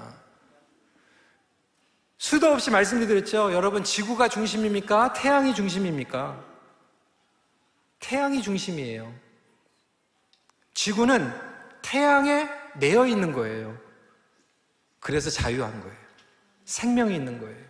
수도 2.19 2.47
없이 2.51 2.71
말씀드렸죠. 2.71 3.53
여러분, 3.53 3.83
지구가 3.83 4.27
중심입니까? 4.27 5.13
태양이 5.13 5.53
중심입니까? 5.53 6.39
태양이 7.99 8.41
중심이에요. 8.41 9.13
지구는 10.73 11.31
태양에 11.81 12.49
매여 12.79 13.05
있는 13.07 13.31
거예요. 13.33 13.77
그래서 14.99 15.29
자유한 15.29 15.79
거예요. 15.81 15.95
생명이 16.65 17.15
있는 17.15 17.39
거예요. 17.39 17.67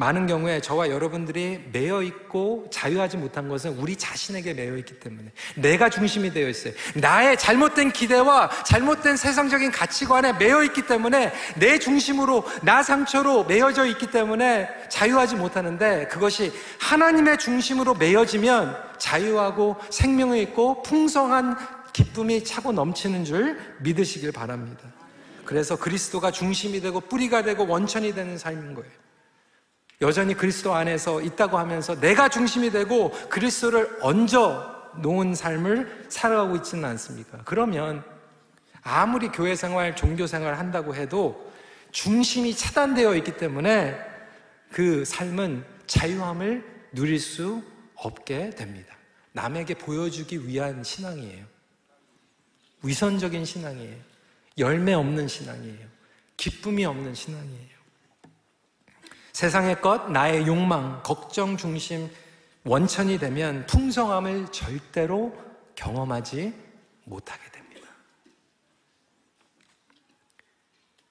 많은 0.00 0.26
경우에 0.26 0.62
저와 0.62 0.88
여러분들이 0.88 1.62
매여 1.72 2.02
있고 2.02 2.66
자유하지 2.72 3.18
못한 3.18 3.50
것은 3.50 3.76
우리 3.76 3.94
자신에게 3.96 4.54
매여 4.54 4.78
있기 4.78 4.98
때문에 4.98 5.30
내가 5.56 5.90
중심이 5.90 6.32
되어 6.32 6.48
있어요. 6.48 6.72
나의 6.94 7.36
잘못된 7.36 7.92
기대와 7.92 8.48
잘못된 8.64 9.18
세상적인 9.18 9.70
가치관에 9.70 10.32
매여 10.32 10.64
있기 10.64 10.86
때문에 10.86 11.34
내 11.56 11.78
중심으로 11.78 12.46
나 12.62 12.82
상처로 12.82 13.44
매여져 13.44 13.84
있기 13.88 14.10
때문에 14.10 14.70
자유하지 14.88 15.36
못하는데 15.36 16.08
그것이 16.08 16.50
하나님의 16.78 17.36
중심으로 17.36 17.94
매여지면 17.96 18.74
자유하고 18.96 19.76
생명이 19.90 20.40
있고 20.42 20.82
풍성한 20.82 21.56
기쁨이 21.92 22.44
차고 22.44 22.72
넘치는 22.72 23.24
줄 23.24 23.58
믿으시길 23.80 24.32
바랍니다. 24.32 24.82
그래서 25.44 25.76
그리스도가 25.76 26.30
중심이 26.30 26.80
되고 26.80 27.00
뿌리가 27.00 27.42
되고 27.42 27.66
원천이 27.66 28.14
되는 28.14 28.38
삶인 28.38 28.74
거예요. 28.74 28.90
여전히 30.02 30.34
그리스도 30.34 30.74
안에서 30.74 31.20
있다고 31.20 31.58
하면서 31.58 31.98
내가 31.98 32.28
중심이 32.28 32.70
되고 32.70 33.10
그리스도를 33.28 33.98
얹어 34.00 34.92
놓은 35.02 35.34
삶을 35.34 36.06
살아가고 36.08 36.56
있지는 36.56 36.84
않습니까? 36.86 37.42
그러면 37.44 38.02
아무리 38.82 39.28
교회 39.28 39.54
생활, 39.54 39.94
종교 39.94 40.26
생활 40.26 40.58
한다고 40.58 40.94
해도 40.94 41.52
중심이 41.92 42.54
차단되어 42.54 43.14
있기 43.16 43.36
때문에 43.36 43.98
그 44.72 45.04
삶은 45.04 45.64
자유함을 45.86 46.64
누릴 46.92 47.18
수 47.18 47.62
없게 47.94 48.50
됩니다. 48.50 48.96
남에게 49.32 49.74
보여주기 49.74 50.46
위한 50.46 50.82
신앙이에요. 50.82 51.44
위선적인 52.82 53.44
신앙이에요. 53.44 53.96
열매 54.58 54.92
없는 54.92 55.28
신앙이에요. 55.28 55.86
기쁨이 56.36 56.84
없는 56.84 57.14
신앙이에요. 57.14 57.80
세상의 59.32 59.80
것, 59.80 60.10
나의 60.10 60.46
욕망, 60.46 61.02
걱정 61.02 61.56
중심 61.56 62.10
원천이 62.64 63.18
되면 63.18 63.64
풍성함을 63.66 64.52
절대로 64.52 65.34
경험하지 65.74 66.52
못하게 67.04 67.50
됩니다. 67.50 67.88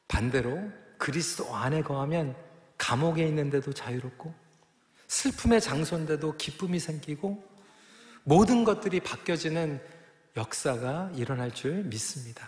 반대로 0.07 0.69
그리스도 0.97 1.55
안에 1.55 1.81
거하면 1.81 2.35
감옥에 2.77 3.25
있는데도 3.27 3.73
자유롭고 3.73 4.33
슬픔의 5.07 5.59
장소인데도 5.59 6.37
기쁨이 6.37 6.79
생기고 6.79 7.43
모든 8.23 8.63
것들이 8.63 8.99
바뀌어지는 8.99 9.81
역사가 10.39 11.11
일어날 11.15 11.51
줄 11.51 11.83
믿습니다. 11.83 12.47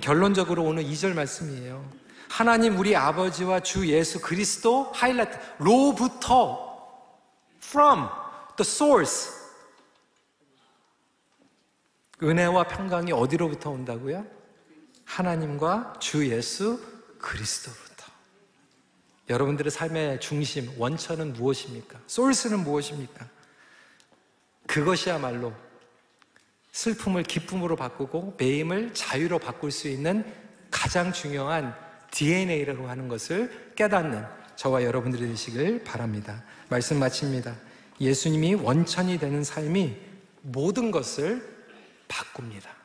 결론적으로 0.00 0.64
오늘 0.64 0.84
2절 0.84 1.14
말씀이에요. 1.14 1.88
하나님 2.28 2.78
우리 2.78 2.96
아버지와 2.96 3.60
주 3.60 3.86
예수 3.88 4.20
그리스도 4.20 4.90
하이라이트 4.92 5.38
로부터 5.58 6.66
from 7.62 8.08
the 8.56 8.60
source 8.60 9.32
은혜와 12.22 12.64
평강이 12.64 13.12
어디로부터 13.12 13.70
온다고요? 13.70 14.26
하나님과 15.04 15.94
주 16.00 16.28
예수 16.30 16.80
그리스도부터 17.18 18.06
여러분들의 19.28 19.70
삶의 19.70 20.20
중심, 20.20 20.72
원천은 20.78 21.34
무엇입니까? 21.34 22.00
소울스는 22.06 22.60
무엇입니까? 22.60 23.28
그것이야말로 24.66 25.52
슬픔을 26.76 27.22
기쁨으로 27.22 27.74
바꾸고 27.74 28.36
배임을 28.36 28.92
자유로 28.92 29.38
바꿀 29.38 29.70
수 29.70 29.88
있는 29.88 30.30
가장 30.70 31.10
중요한 31.10 31.74
DNA라고 32.10 32.86
하는 32.86 33.08
것을 33.08 33.72
깨닫는 33.74 34.22
저와 34.56 34.82
여러분들이 34.82 35.26
되시길 35.26 35.84
바랍니다. 35.84 36.44
말씀 36.68 36.98
마칩니다. 36.98 37.56
예수님이 37.98 38.56
원천이 38.56 39.18
되는 39.18 39.42
삶이 39.42 39.96
모든 40.42 40.90
것을 40.90 41.42
바꿉니다. 42.08 42.75